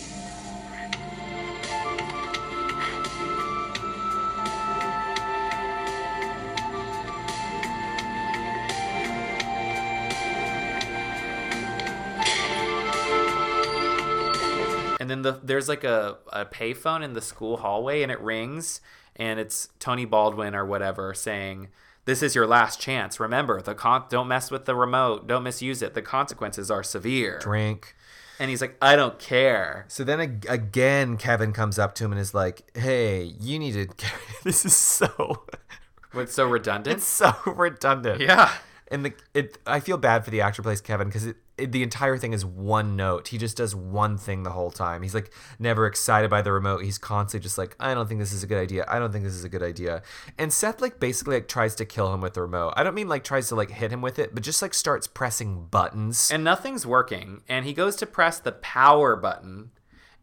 And 14.99 15.09
then 15.09 15.23
the 15.23 15.39
there's 15.45 15.69
like 15.69 15.85
a, 15.85 16.17
a 16.33 16.45
payphone 16.45 17.05
in 17.05 17.13
the 17.13 17.21
school 17.21 17.59
hallway 17.59 18.03
and 18.03 18.11
it 18.11 18.21
rings 18.21 18.81
and 19.15 19.39
it's 19.39 19.69
Tony 19.79 20.07
Baldwin 20.07 20.57
or 20.57 20.67
whatever 20.67 21.15
saying, 21.15 21.69
This 22.05 22.23
is 22.23 22.35
your 22.35 22.47
last 22.47 22.81
chance. 22.81 23.19
Remember, 23.19 23.63
the 23.63 23.75
con- 23.75 24.05
don't 24.11 24.29
mess 24.29 24.51
with 24.51 24.67
the 24.67 24.75
remote, 24.75 25.27
don't 25.27 25.43
misuse 25.43 25.81
it. 25.83 25.95
The 25.95 26.03
consequences 26.03 26.71
are 26.71 26.83
severe. 26.83 27.39
Drink. 27.41 27.95
And 28.39 28.51
he's 28.51 28.61
like, 28.61 28.77
I 28.83 28.97
don't 28.97 29.19
care. 29.19 29.85
So 29.89 30.03
then 30.05 30.21
ag- 30.21 30.47
again, 30.49 31.17
Kevin 31.17 31.53
comes 31.53 31.79
up 31.79 31.95
to 31.97 32.05
him 32.05 32.11
and 32.13 32.21
is 32.21 32.35
like, 32.35 32.69
"Hey, 32.77 33.33
you 33.41 33.59
need 33.61 33.73
to." 33.75 33.87
carry-" 33.97 34.21
This 34.43 34.65
is 34.67 34.75
so. 34.75 35.45
What's 36.13 36.35
so 36.35 36.47
redundant? 36.47 36.97
It's 36.99 37.07
so 37.07 37.33
redundant. 37.47 38.21
yeah. 38.21 38.53
And 38.89 39.05
the 39.07 39.13
it, 39.35 39.59
I 39.67 39.81
feel 39.81 39.97
bad 39.97 40.25
for 40.25 40.31
the 40.31 40.41
actor 40.41 40.63
plays 40.63 40.81
Kevin 40.81 41.07
because 41.09 41.27
it, 41.27 41.37
the 41.57 41.83
entire 41.83 42.19
thing 42.19 42.33
is 42.33 42.45
one 42.45 42.97
note. 42.97 43.29
He 43.29 43.39
just 43.39 43.57
does 43.57 43.75
one 43.75 44.19
thing 44.19 44.43
the 44.43 44.51
whole 44.51 44.71
time. 44.71 45.03
He's 45.03 45.15
like 45.15 45.33
never 45.59 45.87
excited 45.87 46.29
by 46.29 46.43
the 46.43 46.53
remote. 46.53 46.83
He's 46.83 46.99
constantly 46.99 47.45
just 47.45 47.59
like, 47.59 47.77
I 47.79 47.95
don't 47.95 48.09
think 48.09 48.21
this 48.21 48.33
is 48.33 48.43
a 48.43 48.47
good 48.47 48.59
idea. 48.59 48.85
I 48.89 48.99
don't 48.99 49.13
think 49.13 49.25
this 49.25 49.35
is 49.35 49.45
a 49.45 49.49
good 49.49 49.63
idea. 49.63 50.03
And 50.37 50.53
Seth 50.53 50.81
like 50.81 50.99
basically 50.99 51.37
like 51.37 51.49
tries 51.49 51.75
to 51.77 51.85
kill 51.85 52.13
him 52.13 52.21
with 52.21 52.35
the 52.35 52.43
remote. 52.43 52.75
I 52.77 52.83
don't 52.83 52.95
mean 52.95 53.09
like 53.09 53.23
tries 53.23 53.49
to 53.49 53.55
like 53.55 53.71
hit 53.71 53.93
him 53.93 54.03
with 54.03 54.19
it, 54.19 54.35
but 54.35 54.43
just 54.43 54.63
like 54.63 54.75
starts 54.75 55.07
pressing 55.07 55.67
buttons. 55.67 56.31
and 56.33 56.43
nothing's 56.43 56.87
working 56.87 57.43
and 57.49 57.65
he 57.65 57.73
goes 57.73 57.97
to 57.97 58.07
press 58.07 58.39
the 58.39 58.53
power 58.53 59.15
button 59.17 59.71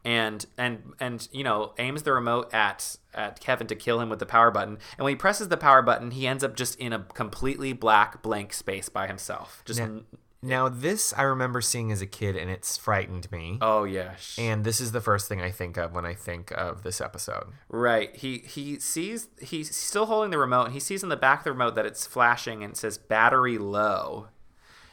and 0.04 0.46
and 0.58 0.94
and 1.00 1.28
you 1.32 1.44
know 1.44 1.74
aims 1.78 2.04
the 2.04 2.12
remote 2.12 2.52
at 2.54 2.98
at 3.14 3.40
Kevin 3.40 3.68
to 3.68 3.76
kill 3.76 4.00
him 4.00 4.10
with 4.10 4.20
the 4.20 4.26
power 4.26 4.50
button 4.50 4.78
and 4.98 5.04
when 5.04 5.12
he 5.12 5.16
presses 5.16 5.50
the 5.50 5.58
power 5.58 5.82
button 5.82 6.12
he 6.12 6.26
ends 6.26 6.44
up 6.44 6.56
just 6.56 6.76
in 6.80 6.92
a 6.92 7.00
completely 7.14 7.72
black 7.74 8.22
blank 8.24 8.52
space 8.54 8.90
by 8.90 9.06
himself 9.08 9.62
just 9.66 9.80
Now, 9.80 10.02
now 10.42 10.70
this 10.70 11.14
I 11.16 11.24
remember 11.24 11.62
seeing 11.62 11.92
as 11.92 12.02
a 12.02 12.08
kid 12.08 12.36
and 12.36 12.50
it's 12.50 12.78
frightened 12.78 13.32
me. 13.32 13.58
oh 13.62 13.84
yes. 13.84 14.36
And 14.38 14.64
this 14.64 14.82
is 14.82 14.92
the 14.92 15.02
first 15.02 15.28
thing 15.28 15.42
I 15.42 15.52
think 15.52 15.78
of 15.78 15.94
when 15.94 16.06
I 16.06 16.14
think 16.14 16.52
of 16.52 16.84
this 16.84 17.00
episode. 17.02 17.48
right 17.70 18.16
he 18.16 18.40
he 18.40 18.80
sees 18.80 19.28
he's 19.40 19.76
still 19.76 20.06
holding 20.08 20.32
the 20.32 20.38
remote 20.38 20.66
and 20.66 20.74
he 20.74 20.80
sees 20.80 21.04
in 21.04 21.10
the 21.10 21.18
back 21.18 21.40
of 21.40 21.44
the 21.46 21.52
remote 21.52 21.76
that 21.76 21.86
it's 21.86 22.06
flashing 22.06 22.64
and 22.64 22.74
it 22.74 22.78
says 22.78 22.98
battery 22.98 23.58
low 23.58 24.28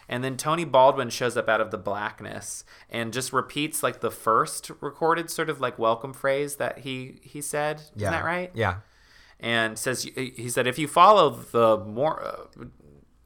and 0.09 0.25
then 0.25 0.37
Tony 0.39 0.65
Baldwin 0.65 1.11
shows 1.11 1.37
up 1.37 1.49
out 1.49 1.61
of 1.61 1.71
the 1.71 1.77
blackness 1.77 2.65
and 2.89 3.13
just 3.13 3.33
repeats 3.33 3.83
like 3.83 4.01
the 4.01 4.11
first 4.11 4.71
recorded 4.81 5.31
sort 5.31 5.51
of 5.51 5.61
like 5.61 5.79
welcome 5.79 6.15
phrase 6.15 6.57
that 6.57 6.79
he 6.79 7.21
he 7.23 7.43
said. 7.43 7.83
Yeah. 7.95 8.09
Isn't 8.09 8.13
that 8.13 8.25
right? 8.25 8.51
Yeah. 8.55 8.77
And 9.39 9.79
says 9.79 10.03
he 10.05 10.49
said 10.49 10.67
if 10.67 10.79
you 10.79 10.89
follow 10.89 11.29
the 11.31 11.77
more 11.85 12.23
uh, 12.25 12.65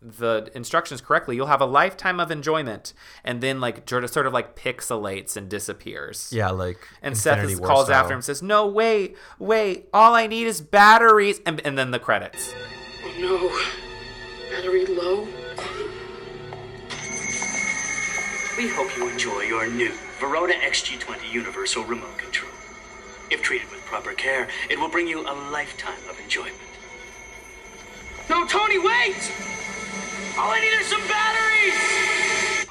the 0.04 0.50
instructions 0.54 1.00
correctly, 1.00 1.36
you'll 1.36 1.46
have 1.46 1.60
a 1.60 1.66
lifetime 1.66 2.18
of 2.18 2.30
enjoyment. 2.30 2.92
And 3.24 3.40
then 3.40 3.60
like 3.60 3.88
sort 3.88 4.04
of 4.04 4.10
sort 4.10 4.26
of 4.26 4.32
like 4.32 4.56
pixelates 4.56 5.36
and 5.36 5.48
disappears. 5.48 6.30
Yeah, 6.32 6.50
like 6.50 6.78
And 7.02 7.16
Seth 7.16 7.44
is, 7.44 7.60
calls 7.60 7.86
style. 7.86 8.00
after 8.00 8.12
him 8.12 8.18
and 8.18 8.24
says, 8.24 8.42
"No, 8.42 8.66
wait, 8.66 9.16
wait! 9.38 9.88
All 9.94 10.14
I 10.14 10.26
need 10.26 10.46
is 10.46 10.60
batteries." 10.60 11.40
And, 11.46 11.60
and 11.64 11.78
then 11.78 11.90
the 11.92 11.98
credits. 11.98 12.52
Oh 13.04 13.14
no. 13.20 14.56
Battery 14.56 14.84
low? 14.86 15.26
We 18.58 18.68
hope 18.68 18.94
you 18.96 19.08
enjoy 19.08 19.42
your 19.42 19.66
new 19.66 19.90
Verona 20.20 20.52
XG20 20.54 21.32
Universal 21.32 21.84
Remote 21.84 22.18
Control. 22.18 22.50
If 23.30 23.40
treated 23.42 23.70
with 23.70 23.80
proper 23.86 24.12
care, 24.12 24.46
it 24.68 24.78
will 24.78 24.90
bring 24.90 25.08
you 25.08 25.20
a 25.22 25.32
lifetime 25.50 25.98
of 26.10 26.20
enjoyment. 26.20 26.52
No, 28.28 28.46
Tony, 28.46 28.78
wait! 28.78 29.32
All 30.38 30.50
I 30.50 30.60
need 30.60 30.72
are 30.72 30.82
some 30.84 31.00
batteries! 31.08 32.66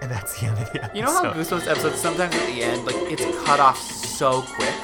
And 0.00 0.10
that's 0.10 0.38
the 0.40 0.46
end 0.46 0.58
of 0.58 0.72
the 0.72 0.84
episode. 0.84 0.96
You 0.96 1.02
know 1.02 1.12
how 1.12 1.32
Goosebumps 1.32 1.68
episodes 1.68 1.96
sometimes 2.00 2.34
at 2.34 2.46
the 2.46 2.62
end 2.62 2.84
like 2.86 2.94
it's 2.96 3.44
cut 3.44 3.60
off 3.60 3.78
so 3.80 4.42
quick. 4.42 4.74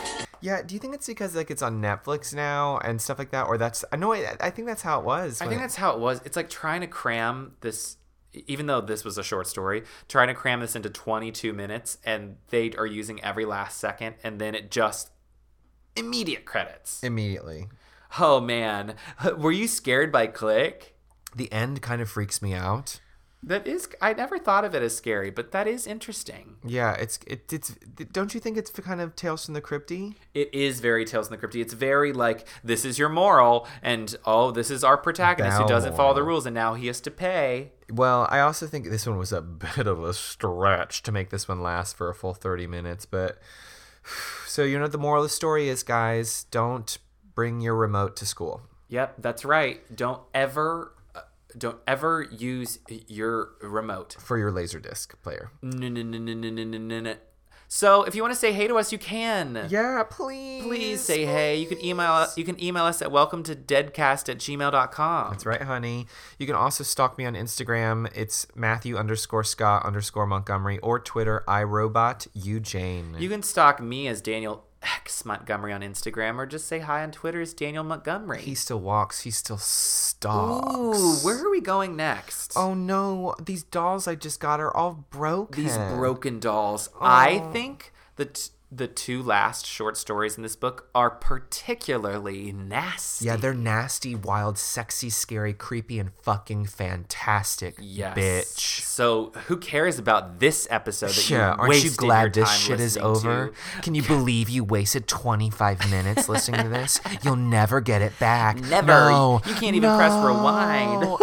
Yeah, 0.40 0.62
do 0.62 0.74
you 0.74 0.80
think 0.80 0.94
it's 0.94 1.06
because 1.06 1.34
like 1.34 1.50
it's 1.50 1.62
on 1.62 1.80
Netflix 1.80 2.34
now 2.34 2.78
and 2.78 3.00
stuff 3.00 3.18
like 3.18 3.30
that, 3.30 3.46
or 3.46 3.56
that's 3.58 3.84
I 3.92 3.96
know 3.96 4.12
I, 4.12 4.34
I 4.40 4.50
think 4.50 4.66
that's 4.66 4.82
how 4.82 4.98
it 4.98 5.04
was. 5.04 5.40
I 5.40 5.46
think 5.46 5.60
that's 5.60 5.76
how 5.76 5.92
it 5.92 6.00
was. 6.00 6.20
It's 6.24 6.36
like 6.36 6.50
trying 6.50 6.80
to 6.82 6.86
cram 6.86 7.54
this, 7.60 7.96
even 8.46 8.66
though 8.66 8.80
this 8.80 9.04
was 9.04 9.16
a 9.18 9.22
short 9.22 9.46
story, 9.46 9.84
trying 10.08 10.28
to 10.28 10.34
cram 10.34 10.60
this 10.60 10.76
into 10.76 10.90
22 10.90 11.52
minutes, 11.52 11.98
and 12.04 12.36
they 12.50 12.72
are 12.72 12.86
using 12.86 13.22
every 13.22 13.44
last 13.44 13.78
second, 13.78 14.16
and 14.24 14.40
then 14.40 14.54
it 14.54 14.70
just 14.70 15.10
immediate 15.96 16.44
credits. 16.44 17.02
immediately. 17.02 17.68
Oh 18.18 18.40
man, 18.40 18.94
were 19.38 19.52
you 19.52 19.66
scared 19.68 20.10
by 20.12 20.26
Click? 20.26 20.95
The 21.34 21.52
end 21.52 21.82
kind 21.82 22.00
of 22.00 22.08
freaks 22.08 22.40
me 22.40 22.54
out. 22.54 23.00
That 23.42 23.66
is, 23.66 23.88
I 24.00 24.12
never 24.12 24.38
thought 24.38 24.64
of 24.64 24.74
it 24.74 24.82
as 24.82 24.96
scary, 24.96 25.30
but 25.30 25.52
that 25.52 25.68
is 25.68 25.86
interesting. 25.86 26.56
Yeah, 26.64 26.94
it's 26.94 27.20
it, 27.26 27.52
it's. 27.52 27.76
Don't 28.10 28.34
you 28.34 28.40
think 28.40 28.56
it's 28.56 28.70
kind 28.70 29.00
of 29.00 29.14
Tales 29.14 29.44
from 29.44 29.54
the 29.54 29.60
Crypty? 29.60 30.16
It 30.34 30.52
is 30.52 30.80
very 30.80 31.04
Tales 31.04 31.28
from 31.28 31.38
the 31.38 31.46
Crypty. 31.46 31.60
It's 31.60 31.74
very 31.74 32.12
like 32.12 32.48
this 32.64 32.84
is 32.84 32.98
your 32.98 33.08
moral, 33.08 33.68
and 33.82 34.16
oh, 34.24 34.50
this 34.50 34.68
is 34.68 34.82
our 34.82 34.96
protagonist 34.96 35.58
who 35.58 35.68
doesn't 35.68 35.94
follow 35.94 36.14
the 36.14 36.24
rules, 36.24 36.44
and 36.44 36.54
now 36.54 36.74
he 36.74 36.88
has 36.88 37.00
to 37.02 37.10
pay. 37.10 37.70
Well, 37.88 38.26
I 38.30 38.40
also 38.40 38.66
think 38.66 38.86
this 38.86 39.06
one 39.06 39.16
was 39.16 39.32
a 39.32 39.42
bit 39.42 39.86
of 39.86 40.02
a 40.02 40.12
stretch 40.12 41.04
to 41.04 41.12
make 41.12 41.30
this 41.30 41.46
one 41.46 41.62
last 41.62 41.96
for 41.96 42.08
a 42.08 42.14
full 42.14 42.34
30 42.34 42.66
minutes, 42.66 43.06
but 43.06 43.38
so 44.46 44.64
you 44.64 44.76
know 44.76 44.84
what 44.84 44.92
the 44.92 44.98
moral 44.98 45.22
of 45.22 45.28
the 45.28 45.34
story 45.34 45.68
is, 45.68 45.84
guys, 45.84 46.44
don't 46.50 46.98
bring 47.34 47.60
your 47.60 47.76
remote 47.76 48.16
to 48.16 48.26
school. 48.26 48.62
Yep, 48.88 49.16
that's 49.18 49.44
right. 49.44 49.94
Don't 49.94 50.22
ever, 50.32 50.92
don't 51.56 51.78
ever 51.86 52.26
use 52.30 52.78
your 52.88 53.50
remote 53.62 54.16
for 54.20 54.38
your 54.38 54.52
laserdisc 54.52 55.14
player. 55.22 55.50
No, 55.62 55.88
no, 55.88 56.02
no, 56.02 56.18
no, 56.18 56.34
no, 56.34 56.50
no, 56.50 56.78
no, 56.78 57.00
no. 57.00 57.14
So 57.68 58.04
if 58.04 58.14
you 58.14 58.22
want 58.22 58.32
to 58.32 58.38
say 58.38 58.52
hey 58.52 58.68
to 58.68 58.76
us, 58.76 58.92
you 58.92 58.98
can. 58.98 59.66
Yeah, 59.68 60.04
please. 60.08 60.62
Please 60.62 61.00
say 61.00 61.24
please. 61.24 61.26
hey. 61.26 61.56
You 61.56 61.66
can 61.66 61.84
email 61.84 62.12
us 62.12 62.38
you 62.38 62.44
can 62.44 62.62
email 62.62 62.84
us 62.84 63.02
at 63.02 63.10
welcome 63.10 63.42
to 63.44 63.56
deadcast 63.56 64.28
at 64.28 64.38
gmail.com. 64.38 65.30
That's 65.30 65.44
right, 65.44 65.62
honey. 65.62 66.06
You 66.38 66.46
can 66.46 66.54
also 66.54 66.84
stalk 66.84 67.18
me 67.18 67.24
on 67.24 67.34
Instagram. 67.34 68.08
It's 68.14 68.46
Matthew 68.54 68.96
underscore 68.96 69.42
Scott 69.42 69.84
underscore 69.84 70.26
Montgomery 70.26 70.78
or 70.78 71.00
Twitter 71.00 71.42
iRobot 71.48 72.28
you 72.34 72.60
Jane. 72.60 73.16
You 73.18 73.28
can 73.28 73.42
stalk 73.42 73.80
me 73.80 74.06
as 74.06 74.20
Daniel 74.20 74.64
X 74.82 75.24
Montgomery 75.24 75.72
on 75.72 75.80
Instagram, 75.80 76.36
or 76.36 76.46
just 76.46 76.66
say 76.66 76.80
hi 76.80 77.02
on 77.02 77.10
Twitter 77.10 77.40
as 77.40 77.54
Daniel 77.54 77.84
Montgomery. 77.84 78.42
he 78.42 78.54
still 78.54 78.80
walks. 78.80 79.20
He 79.22 79.30
still 79.30 79.58
stalks. 79.58 80.76
Ooh, 80.76 81.26
where 81.26 81.44
are 81.44 81.50
we 81.50 81.60
going 81.60 81.96
next? 81.96 82.52
Oh 82.56 82.74
no! 82.74 83.34
These 83.42 83.64
dolls 83.64 84.06
I 84.06 84.14
just 84.14 84.40
got 84.40 84.60
are 84.60 84.74
all 84.76 85.06
broken. 85.10 85.64
these 85.64 85.76
broken 85.76 86.40
dolls. 86.40 86.88
I 87.00 87.42
oh. 87.42 87.52
think 87.52 87.92
the 88.16 88.26
t- 88.26 88.50
the 88.70 88.88
two 88.88 89.22
last 89.22 89.64
short 89.64 89.96
stories 89.96 90.36
in 90.36 90.42
this 90.42 90.56
book 90.56 90.88
are 90.94 91.10
particularly 91.10 92.50
nasty. 92.52 93.26
Yeah, 93.26 93.36
they're 93.36 93.54
nasty, 93.54 94.14
wild, 94.16 94.58
sexy, 94.58 95.08
scary, 95.08 95.52
creepy, 95.52 96.00
and 96.00 96.10
fucking 96.22 96.66
fantastic, 96.66 97.76
yes. 97.78 98.18
bitch. 98.18 98.80
So 98.80 99.30
who 99.46 99.56
cares 99.56 99.98
about 100.00 100.40
this 100.40 100.66
episode? 100.68 101.10
That 101.10 101.30
Yeah, 101.30 101.54
you 101.54 101.60
aren't 101.60 101.84
you 101.84 101.90
glad 101.90 102.34
this 102.34 102.52
shit 102.52 102.80
is 102.80 102.96
over? 102.96 103.48
to? 103.48 103.82
Can 103.82 103.94
you 103.94 104.02
believe 104.06 104.48
you 104.48 104.64
wasted 104.64 105.06
25 105.06 105.88
minutes 105.90 106.28
listening 106.28 106.62
to 106.64 106.68
this? 106.68 107.00
You'll 107.22 107.36
never 107.36 107.80
get 107.80 108.02
it 108.02 108.18
back. 108.18 108.60
Never. 108.62 109.10
No. 109.10 109.40
You 109.46 109.54
can't 109.54 109.76
even 109.76 109.96
press 109.96 110.12
rewind. 110.12 111.16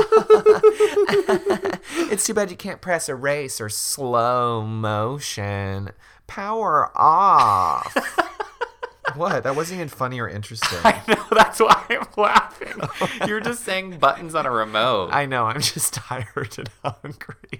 It's 2.13 2.25
too 2.25 2.33
bad 2.33 2.51
you 2.51 2.57
can't 2.57 2.79
press 2.79 3.09
erase 3.09 3.59
or 3.59 3.69
slow 3.69 4.61
motion. 4.61 5.89
Power 6.27 6.89
off. 6.97 7.95
what? 9.15 9.43
That 9.43 9.55
wasn't 9.55 9.77
even 9.79 9.89
funny 9.89 10.19
or 10.19 10.27
interesting. 10.27 10.79
No, 11.07 11.15
that's 11.31 11.59
why 11.59 11.83
I'm 11.89 12.07
laughing. 12.17 12.81
You're 13.27 13.41
just 13.41 13.63
saying 13.63 13.99
buttons 13.99 14.33
on 14.35 14.45
a 14.45 14.51
remote. 14.51 15.09
I 15.11 15.25
know. 15.25 15.45
I'm 15.45 15.61
just 15.61 15.93
tired 15.93 16.55
and 16.57 16.69
hungry. 16.83 17.59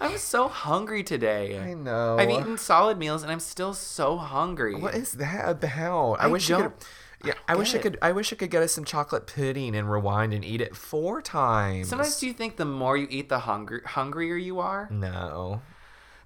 I'm 0.00 0.18
so 0.18 0.48
hungry 0.48 1.02
today. 1.02 1.58
I 1.58 1.74
know. 1.74 2.18
I've 2.18 2.30
eaten 2.30 2.58
solid 2.58 2.98
meals 2.98 3.22
and 3.22 3.32
I'm 3.32 3.40
still 3.40 3.72
so 3.74 4.16
hungry. 4.16 4.74
What 4.74 4.94
is 4.94 5.12
that 5.12 5.48
about? 5.48 6.14
I, 6.20 6.24
I 6.24 6.26
wish 6.28 6.50
I 6.50 6.56
could. 6.56 6.62
don't 6.62 6.86
Yeah, 7.24 7.32
I 7.48 7.54
wish 7.56 7.70
I 7.70 7.78
get 7.78 7.86
it. 7.86 7.90
could. 7.90 7.98
I 8.02 8.12
wish 8.12 8.32
I 8.32 8.36
could 8.36 8.50
get 8.50 8.62
us 8.62 8.72
some 8.72 8.84
chocolate 8.84 9.26
pudding 9.26 9.74
and 9.74 9.90
rewind 9.90 10.32
and 10.34 10.44
eat 10.44 10.60
it 10.60 10.76
four 10.76 11.22
times. 11.22 11.88
Sometimes 11.88 12.18
do 12.20 12.26
you 12.26 12.32
think 12.34 12.56
the 12.56 12.64
more 12.66 12.96
you 12.96 13.06
eat, 13.10 13.28
the 13.28 13.40
hungry, 13.40 13.80
hungrier 13.84 14.36
you 14.36 14.60
are? 14.60 14.86
No, 14.90 15.62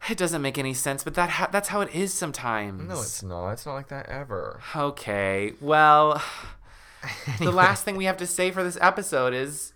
It 0.09 0.17
doesn't 0.17 0.41
make 0.43 0.57
any 0.59 0.75
sense, 0.75 1.05
but 1.05 1.15
that 1.15 1.31
ha- 1.31 1.49
that's 1.53 1.69
how 1.69 1.83
it 1.83 1.95
is 1.95 2.13
sometimes. 2.13 2.89
no, 2.89 3.01
it's 3.01 3.23
not. 3.23 3.51
It's 3.51 3.67
not 3.67 3.75
like 3.75 3.89
that 3.89 4.09
ever. 4.09 4.61
Okay, 4.75 5.53
well, 5.61 6.23
the 7.39 7.51
last 7.53 7.85
thing 7.85 7.97
we 7.97 8.07
have 8.07 8.17
to 8.17 8.27
say 8.27 8.51
for 8.51 8.65
this 8.65 8.79
episode 8.81 9.35
is 9.35 9.73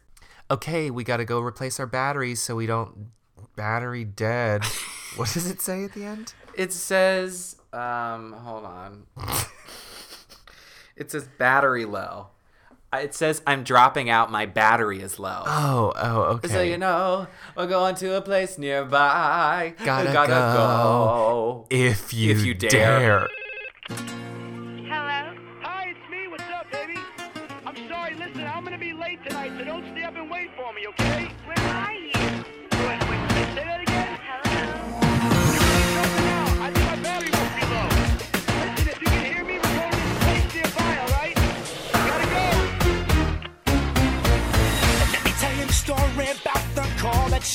Okay, 0.50 0.90
we 0.90 1.04
got 1.04 1.18
to 1.18 1.24
go 1.24 1.40
replace 1.40 1.80
our 1.80 1.86
batteries 1.86 2.40
so 2.40 2.56
we 2.56 2.66
don't 2.66 3.08
battery 3.56 4.04
dead. 4.04 4.64
what 5.16 5.32
does 5.32 5.48
it 5.50 5.60
say 5.60 5.84
at 5.84 5.92
the 5.92 6.04
end? 6.04 6.34
it 6.56 6.72
says, 6.72 7.56
um, 7.72 8.32
hold 8.32 8.64
on. 8.64 9.06
it 10.96 11.10
says 11.10 11.28
battery 11.38 11.84
low. 11.84 12.28
It 12.98 13.14
says 13.14 13.42
I'm 13.46 13.64
dropping 13.64 14.10
out. 14.10 14.30
My 14.30 14.46
battery 14.46 15.00
is 15.00 15.18
low. 15.18 15.42
Oh, 15.46 15.92
oh, 15.96 16.20
okay. 16.34 16.48
So 16.48 16.62
you 16.62 16.78
know, 16.78 17.26
we're 17.56 17.66
going 17.66 17.94
to 17.96 18.16
a 18.16 18.20
place 18.22 18.58
nearby. 18.58 19.74
Gotta 19.84 20.12
Gotta 20.12 20.28
go. 20.28 20.54
go. 20.56 21.66
if 21.70 22.12
you, 22.12 22.32
If 22.32 22.44
you 22.44 22.54
dare. 22.54 23.28
Hello? 23.88 24.20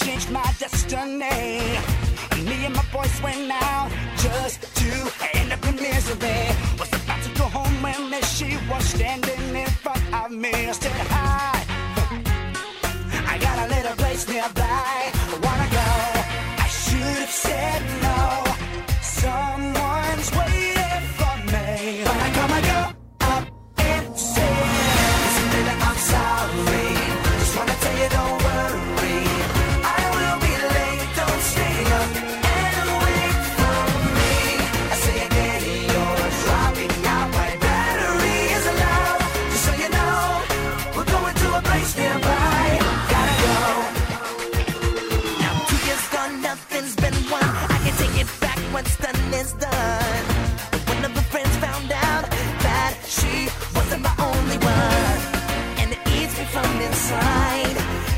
changed 0.06 0.30
my 0.32 0.54
destiny. 0.60 1.78
Me 2.48 2.66
and 2.66 2.76
my 2.76 2.86
boys 2.94 3.22
went 3.22 3.52
out 3.52 3.90
just 4.18 4.62
to 4.76 4.90
end 5.34 5.52
up 5.52 5.64
in 5.68 5.76
misery. 5.76 6.42
Was 6.80 6.92
about 6.94 7.22
to 7.24 7.30
go 7.38 7.46
home 7.46 7.76
when 7.82 8.10
there 8.12 8.24
she 8.24 8.58
was 8.70 8.84
standing 8.86 9.56
in 9.56 9.70
front 9.84 10.04
of 10.14 10.32
me. 10.32 10.52
I 10.54 10.72
said, 10.72 10.92
Hi, 11.16 11.58
I 13.34 13.38
got 13.46 13.58
a 13.66 13.68
little 13.76 13.96
place 13.98 14.28
nearby. 14.28 15.12
I 15.34 15.38
wanna 15.46 15.70
go. 15.80 15.90
I 16.64 16.68
should 16.68 17.20
have 17.26 17.36
said. 17.46 17.79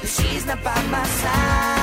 she's 0.06 0.46
not 0.46 0.64
by 0.64 0.82
my 0.92 1.04
side. 1.04 1.81